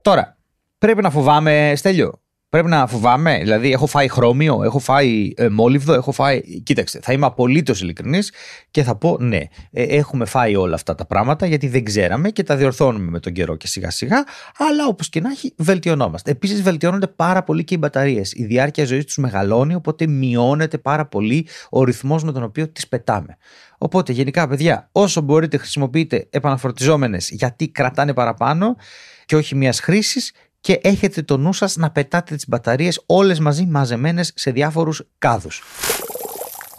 Τώρα, 0.03 0.39
πρέπει 0.79 1.03
να 1.03 1.11
φοβάμαι, 1.11 1.73
Στέλιο, 1.77 2.24
Πρέπει 2.55 2.69
να 2.69 2.87
φοβάμαι. 2.87 3.39
Δηλαδή, 3.39 3.73
έχω 3.73 3.87
φάει 3.87 4.09
χρώμιο, 4.09 4.63
έχω 4.65 4.79
φάει 4.79 5.33
ε, 5.37 5.49
μόλιβδο, 5.49 5.95
έχω 5.95 6.13
φάει. 6.13 6.41
Κοίταξε, 6.63 7.01
θα 7.03 7.13
είμαι 7.13 7.27
απολύτως 7.27 7.81
ειλικρινής 7.81 8.33
και 8.71 8.83
θα 8.83 8.97
πω 8.97 9.17
ναι, 9.21 9.41
ε, 9.71 9.83
έχουμε 9.83 10.25
φάει 10.25 10.57
όλα 10.57 10.75
αυτά 10.75 10.95
τα 10.95 11.07
πράγματα 11.07 11.47
γιατί 11.47 11.69
δεν 11.69 11.85
ξέραμε 11.85 12.31
και 12.31 12.43
τα 12.43 12.57
διορθώνουμε 12.57 13.11
με 13.11 13.21
τον 13.21 13.33
καιρό 13.33 13.57
και 13.57 13.67
σιγά 13.67 13.91
σιγά. 13.91 14.25
Αλλά 14.59 14.87
όπως 14.87 15.09
και 15.09 15.21
να 15.21 15.31
έχει, 15.31 15.55
βελτιωνόμαστε. 15.57 16.31
Επίσης, 16.31 16.63
βελτιώνονται 16.63 17.07
πάρα 17.07 17.43
πολύ 17.43 17.65
και 17.65 17.75
οι 17.75 17.79
μπαταρίες. 17.81 18.33
Η 18.33 18.45
διάρκεια 18.45 18.85
ζωής 18.85 19.05
τους 19.05 19.17
μεγαλώνει, 19.17 19.75
οπότε 19.75 20.07
μειώνεται 20.07 20.79
πάρα 20.79 21.07
πολύ 21.07 21.47
ο 21.71 21.85
ρυθμός 21.85 22.25
με 22.25 22.33
τον 22.33 22.43
οποίο 22.43 22.69
τις 22.69 22.89
πετάμε. 22.89 23.37
Οπότε, 23.79 24.13
γενικά, 24.13 24.49
παιδιά, 24.49 24.89
όσο 24.93 25.21
μπορείτε 25.21 25.57
χρησιμοποιείτε 25.57 26.27
επαναφορτιζόμενες 26.31 27.31
γιατί 27.31 27.69
κρατάνε 27.69 28.15
παραπάνω 28.15 28.77
και 29.25 29.37
όχι 29.37 29.55
μιας 29.55 29.81
χρήσης 29.81 30.33
και 30.65 30.81
έχετε 30.83 31.23
το 31.23 31.37
νου 31.37 31.53
σας 31.53 31.77
να 31.77 31.91
πετάτε 31.91 32.35
τις 32.35 32.49
μπαταρίες 32.49 33.03
όλες 33.07 33.41
μαζί 33.41 33.67
μαζεμένες 33.67 34.33
σε 34.35 34.51
διάφορους 34.51 35.03
κάδους. 35.19 35.63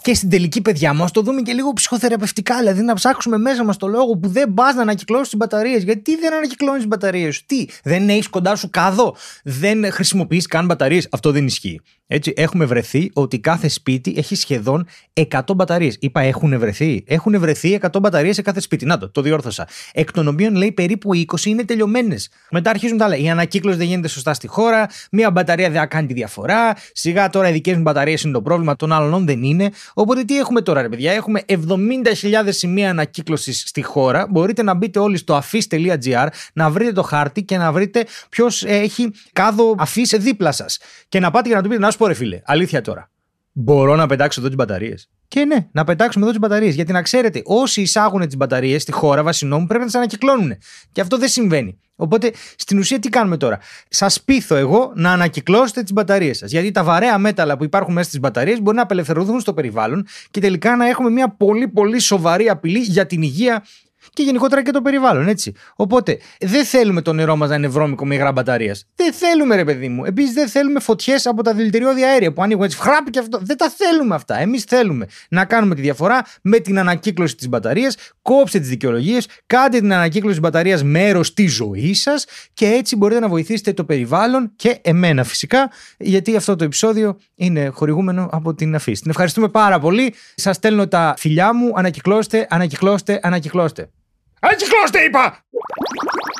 Και 0.06 0.14
στην 0.14 0.30
τελική, 0.30 0.62
παιδιά 0.62 0.92
μας, 0.92 1.10
το 1.10 1.22
δούμε 1.22 1.42
και 1.42 1.52
λίγο 1.52 1.72
ψυχοθεραπευτικά. 1.72 2.58
Δηλαδή 2.58 2.82
να 2.82 2.94
ψάξουμε 2.94 3.38
μέσα 3.38 3.64
μας 3.64 3.76
το 3.76 3.86
λόγο 3.86 4.16
που 4.16 4.28
δεν 4.28 4.54
πας 4.54 4.74
να 4.74 4.82
ανακυκλώσει 4.82 5.22
τις 5.22 5.36
μπαταρίες. 5.36 5.82
Γιατί 5.82 6.16
δεν 6.16 6.34
ανακυκλώνεις 6.34 6.78
τις 6.78 6.88
μπαταρίες 6.88 7.34
σου, 7.34 7.42
Τι, 7.46 7.66
δεν 7.82 8.08
έχεις 8.08 8.28
κοντά 8.28 8.56
σου 8.56 8.70
κάδο, 8.70 9.16
δεν 9.44 9.92
χρησιμοποιείς 9.92 10.46
καν 10.46 10.66
μπαταρίες; 10.66 11.08
Αυτό 11.10 11.32
δεν 11.32 11.46
ισχύει. 11.46 11.80
Έτσι, 12.08 12.32
έχουμε 12.36 12.64
βρεθεί 12.64 13.10
ότι 13.12 13.38
κάθε 13.38 13.68
σπίτι 13.68 14.14
έχει 14.16 14.34
σχεδόν 14.34 14.86
100 15.12 15.40
μπαταρίες. 15.56 15.96
Είπα 16.00 16.20
έχουν 16.20 16.58
βρεθεί; 16.58 17.04
Έχουν 17.06 17.38
βρεθεί 17.38 17.78
100 17.82 18.00
μπαταρίες 18.00 18.34
σε 18.34 18.42
κάθε 18.42 18.60
σπίτι. 18.60 18.84
Να 18.84 18.98
το, 18.98 19.10
το 19.10 19.20
διόρθωσα. 19.20 19.68
Εκ 19.92 20.12
των 20.12 20.28
οποίων 20.28 20.54
λέει 20.54 20.72
περίπου 20.72 21.10
20 21.14 21.44
είναι 21.44 21.64
τελειωμένες. 21.64 22.28
Μετά 22.50 22.70
αρχίζουν 22.70 22.98
τα 22.98 23.04
άλλα. 23.04 23.16
Η 23.16 23.28
ανακύκλωση 23.28 23.78
δεν 23.78 23.86
γίνεται 23.86 24.08
σωστά 24.08 24.34
στη 24.34 24.46
χώρα. 24.46 24.88
Μία 25.10 25.30
μπαταρία 25.30 25.70
δεν 25.70 25.88
κάνει 25.88 26.06
τη 26.06 26.14
διαφορά. 26.14 26.76
Σιγά 26.92 27.30
τώρα 27.30 27.48
οι 27.48 27.52
δικέ 27.52 27.74
μου 27.76 27.82
μπαταρίες 27.82 28.22
είναι 28.22 28.32
το 28.32 28.42
πρόβλημα, 28.42 28.76
των 28.76 28.92
άλλων 28.92 29.26
δεν 29.26 29.42
είναι. 29.42 29.70
Οπότε 29.98 30.24
τι 30.24 30.38
έχουμε 30.38 30.60
τώρα, 30.60 30.82
ρε 30.82 30.88
παιδιά; 30.88 31.12
Έχουμε 31.12 31.42
70.000 31.46 32.48
σημεία 32.48 32.90
ανακύκλωσης 32.90 33.64
στη 33.66 33.82
χώρα. 33.82 34.26
Μπορείτε 34.30 34.62
να 34.62 34.74
μπείτε 34.74 34.98
όλοι 34.98 35.16
στο 35.16 35.34
αφή.gr, 35.34 36.26
να 36.52 36.70
βρείτε 36.70 36.92
το 36.92 37.02
χάρτη 37.02 37.44
και 37.44 37.56
να 37.56 37.72
βρείτε 37.72 38.06
ποιος 38.28 38.64
έχει 38.64 39.10
κάδο 39.32 39.74
αφής 39.78 40.14
δίπλα 40.18 40.52
σας. 40.52 40.78
Και 41.08 41.20
να 41.20 41.30
πάτε 41.30 41.48
για 41.48 41.56
να 41.56 41.62
του 41.62 41.68
πείτε, 41.68 41.80
να 41.80 41.90
σου 41.90 41.98
πω, 41.98 42.06
ρε 42.06 42.14
φίλε, 42.14 42.40
αλήθεια 42.44 42.80
τώρα. 42.80 43.10
Μπορώ 43.52 43.96
να 43.96 44.06
πετάξω 44.06 44.40
εδώ 44.40 44.48
τις 44.48 44.56
μπαταρίες. 44.56 45.08
Και 45.28 45.44
ναι, 45.44 45.66
να 45.72 45.84
πετάξουμε 45.84 46.24
εδώ 46.24 46.32
τις 46.32 46.40
μπαταρίες. 46.40 46.74
Γιατί 46.74 46.92
να 46.92 47.02
ξέρετε, 47.02 47.42
όσοι 47.44 47.80
εισάγουν 47.80 48.26
τις 48.26 48.36
μπαταρίες 48.36 48.82
στη 48.82 48.92
χώρα 48.92 49.22
βασινόμου 49.22 49.66
πρέπει 49.66 49.80
να 49.80 49.86
τις 49.86 49.94
ανακυκλώνουν. 49.94 50.56
Και 50.92 51.00
αυτό 51.00 51.18
δεν 51.18 51.28
συμβαίνει. 51.28 51.78
Οπότε 51.96 52.32
στην 52.56 52.78
ουσία 52.78 52.98
τι 52.98 53.08
κάνουμε 53.08 53.36
τώρα; 53.36 53.58
Σας 53.88 54.22
πείθω 54.22 54.54
εγώ 54.54 54.92
να 54.94 55.12
ανακυκλώσετε 55.12 55.82
τις 55.82 55.92
μπαταρίες 55.92 56.38
σας. 56.38 56.50
Γιατί 56.50 56.70
τα 56.70 56.84
βαρέα 56.84 57.18
μέταλλα 57.18 57.56
που 57.56 57.64
υπάρχουν 57.64 57.94
μέσα 57.94 58.08
στις 58.08 58.20
μπαταρίες 58.20 58.60
μπορεί 58.60 58.76
να 58.76 58.82
απελευθερωθούν 58.82 59.40
στο 59.40 59.54
περιβάλλον 59.54 60.06
και 60.30 60.40
τελικά 60.40 60.76
να 60.76 60.88
έχουμε 60.88 61.10
μια 61.10 61.28
πολύ 61.28 61.68
πολύ 61.68 61.98
σοβαρή 61.98 62.48
απειλή 62.48 62.78
για 62.78 63.06
την 63.06 63.22
υγεία 63.22 63.64
και 64.12 64.22
γενικότερα 64.22 64.62
και 64.62 64.70
το 64.70 64.82
περιβάλλον, 64.82 65.28
έτσι. 65.28 65.52
Οπότε 65.76 66.18
δεν 66.40 66.64
θέλουμε 66.64 67.02
το 67.02 67.12
νερό 67.12 67.36
μας 67.36 67.48
να 67.48 67.54
είναι 67.54 67.68
βρώμικο 67.68 68.06
με 68.06 68.14
υγρά 68.14 68.32
μπαταρίας. 68.32 68.86
Δεν 68.94 69.12
θέλουμε, 69.12 69.56
ρε 69.56 69.64
παιδί 69.64 69.88
μου. 69.88 70.04
Επίσης 70.04 70.32
δεν 70.32 70.48
θέλουμε 70.48 70.80
φωτιές 70.80 71.26
από 71.26 71.42
τα 71.42 71.54
δηλητηριώδη 71.54 72.04
αέρια 72.04 72.32
που 72.32 72.42
ανοίγουν 72.42 72.64
έτσι 72.64 72.76
φράπ 72.76 73.10
και 73.10 73.18
αυτό. 73.18 73.38
Δεν 73.42 73.56
τα 73.56 73.70
θέλουμε 73.70 74.14
αυτά. 74.14 74.38
Εμείς 74.38 74.62
θέλουμε 74.62 75.06
να 75.28 75.44
κάνουμε 75.44 75.74
τη 75.74 75.80
διαφορά 75.80 76.24
με 76.42 76.58
την 76.58 76.78
ανακύκλωση 76.78 77.36
της 77.36 77.48
μπαταρίας. 77.48 77.96
Κόψτε 78.22 78.58
τις 78.58 78.68
δικαιολογίες, 78.68 79.28
κάντε 79.46 79.78
την 79.78 79.92
ανακύκλωση 79.92 80.34
της 80.34 80.42
μπαταρίας 80.42 80.82
μέρος 80.84 81.34
της 81.34 81.54
ζωής 81.54 82.00
σας 82.00 82.24
και 82.54 82.66
έτσι 82.66 82.96
μπορείτε 82.96 83.20
να 83.20 83.28
βοηθήσετε 83.28 83.72
το 83.72 83.84
περιβάλλον 83.84 84.52
και 84.56 84.78
εμένα 84.82 85.24
φυσικά, 85.24 85.70
γιατί 85.98 86.36
αυτό 86.36 86.56
το 86.56 86.64
επεισόδιο 86.64 87.18
είναι 87.34 87.66
χορηγούμενο 87.66 88.28
από 88.32 88.54
την 88.54 88.74
Αφής. 88.74 89.00
Την 89.00 89.10
ευχαριστούμε 89.10 89.48
πάρα 89.48 89.78
πολύ. 89.78 90.14
Σας 90.34 90.56
στέλνω 90.56 90.88
τα 90.88 91.14
φιλιά 91.18 91.54
μου. 91.54 91.72
Ανακυκλώστε, 91.74 92.46
ανακυκλώστε, 92.50 93.20
ανακυκλώστε. 93.22 93.90
Ανακυκλώστε, 94.40 95.00
είπα! 95.04 95.44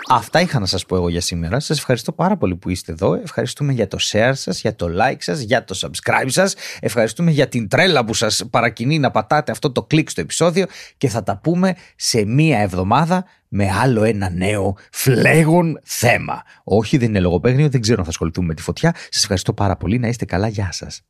Αυτά 0.08 0.40
είχα 0.40 0.58
να 0.58 0.66
σας 0.66 0.86
πω 0.86 0.96
εγώ 0.96 1.08
για 1.08 1.20
σήμερα. 1.20 1.60
Σας 1.60 1.78
ευχαριστώ 1.78 2.12
πάρα 2.12 2.36
πολύ 2.36 2.56
που 2.56 2.70
είστε 2.70 2.92
εδώ. 2.92 3.14
Ευχαριστούμε 3.14 3.72
για 3.72 3.88
το 3.88 3.98
share 4.00 4.32
σας, 4.34 4.60
για 4.60 4.74
το 4.74 4.86
like 5.00 5.16
σας, 5.18 5.40
για 5.40 5.64
το 5.64 5.78
subscribe 5.80 6.28
σας. 6.28 6.54
Ευχαριστούμε 6.80 7.30
για 7.30 7.48
την 7.48 7.68
τρέλα 7.68 8.04
που 8.04 8.14
σας 8.14 8.44
παρακινεί 8.50 8.98
να 8.98 9.10
πατάτε 9.10 9.52
αυτό 9.52 9.72
το 9.72 9.82
κλικ 9.82 10.10
στο 10.10 10.20
επεισόδιο 10.20 10.66
και 10.96 11.08
θα 11.08 11.22
τα 11.22 11.38
πούμε 11.38 11.76
σε 11.96 12.24
μία 12.24 12.58
εβδομάδα 12.58 13.24
με 13.48 13.70
άλλο 13.70 14.02
ένα 14.02 14.30
νέο 14.30 14.76
φλέγον 14.92 15.80
θέμα. 15.84 16.42
Όχι, 16.64 16.96
δεν 16.96 17.08
είναι 17.08 17.20
λογοπαίγνιο, 17.20 17.68
δεν 17.68 17.80
ξέρω 17.80 17.98
αν 17.98 18.04
θα 18.04 18.10
ασχοληθούμε 18.10 18.46
με 18.46 18.54
τη 18.54 18.62
φωτιά. 18.62 18.94
Σας 19.10 19.22
ευχαριστώ 19.22 19.52
πάρα 19.52 19.76
πολύ, 19.76 19.98
να 19.98 20.08
είστε 20.08 20.24
καλά, 20.24 20.48
γεια 20.48 20.72
σας. 20.72 21.02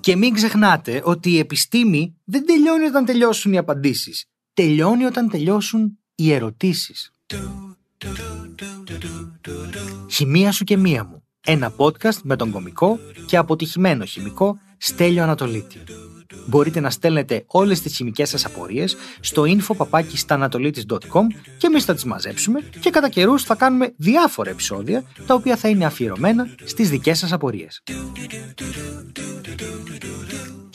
Και 0.00 0.16
μην 0.16 0.34
ξεχνάτε 0.34 1.00
ότι 1.04 1.30
η 1.30 1.38
επιστήμη 1.38 2.16
δεν 2.24 2.46
τελειώνει 2.46 2.84
όταν 2.84 3.04
τελειώσουν 3.04 3.52
οι 3.52 3.58
απαντήσεις. 3.58 4.24
Τελειώνει 4.56 5.04
όταν 5.04 5.28
τελειώσουν 5.28 5.98
οι 6.14 6.32
ερωτήσεις. 6.32 7.12
Χημεία 10.10 10.52
σου 10.52 10.64
και 10.64 10.76
μία 10.76 11.04
μου. 11.04 11.22
Ένα 11.40 11.72
podcast 11.76 12.20
με 12.22 12.36
τον 12.36 12.50
κομικό 12.50 12.98
και 13.26 13.36
αποτυχημένο 13.36 14.04
χημικό 14.04 14.58
Στέλιο 14.78 15.22
Ανατολίτη. 15.22 15.78
Μπορείτε 16.46 16.80
να 16.80 16.90
στέλνετε 16.90 17.44
όλες 17.46 17.80
τις 17.80 17.96
χημικές 17.96 18.28
σας 18.28 18.44
απορίες 18.44 18.96
στο 19.20 19.42
info.papakistanatolitis.com 19.46 21.26
και 21.58 21.66
εμείς 21.66 21.84
θα 21.84 21.94
τις 21.94 22.04
μαζέψουμε 22.04 22.60
και 22.80 22.90
κατά 22.90 23.08
καιρούς 23.08 23.42
θα 23.42 23.54
κάνουμε 23.54 23.94
διάφορα 23.96 24.50
επεισόδια 24.50 25.04
τα 25.26 25.34
οποία 25.34 25.56
θα 25.56 25.68
είναι 25.68 25.84
αφιερωμένα 25.84 26.48
στις 26.64 26.90
δικές 26.90 27.18
σας 27.18 27.32
απορίες. 27.32 27.82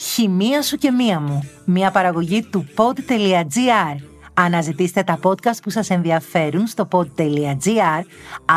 Χημεία 0.02 0.62
σου 0.62 0.76
και 0.76 0.90
μία 0.90 1.20
μου. 1.20 1.50
Μια 1.64 1.90
παραγωγή 1.90 2.42
του 2.42 2.66
pod.gr. 2.76 3.96
Αναζητήστε 4.34 5.02
τα 5.02 5.18
podcast 5.22 5.62
που 5.62 5.70
σας 5.70 5.90
ενδιαφέρουν 5.90 6.66
στο 6.66 6.88
pod.gr, 6.92 8.02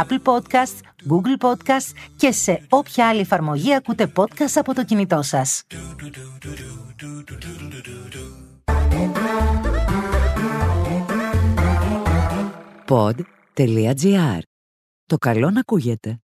Apple 0.02 0.22
Podcasts, 0.24 0.80
Google 1.10 1.48
Podcasts 1.48 1.92
και 2.18 2.32
σε 2.32 2.66
όποια 2.70 3.08
άλλη 3.08 3.20
εφαρμογή 3.20 3.76
ακούτε 3.76 4.12
podcast 4.16 4.54
από 4.56 4.74
το 4.74 4.84
κινητό 4.84 5.22
σας. 5.22 5.64
Pod.gr. 12.88 14.40
Το 15.06 15.18
καλό 15.18 15.50
να 15.50 15.60
ακούγεται. 15.60 16.20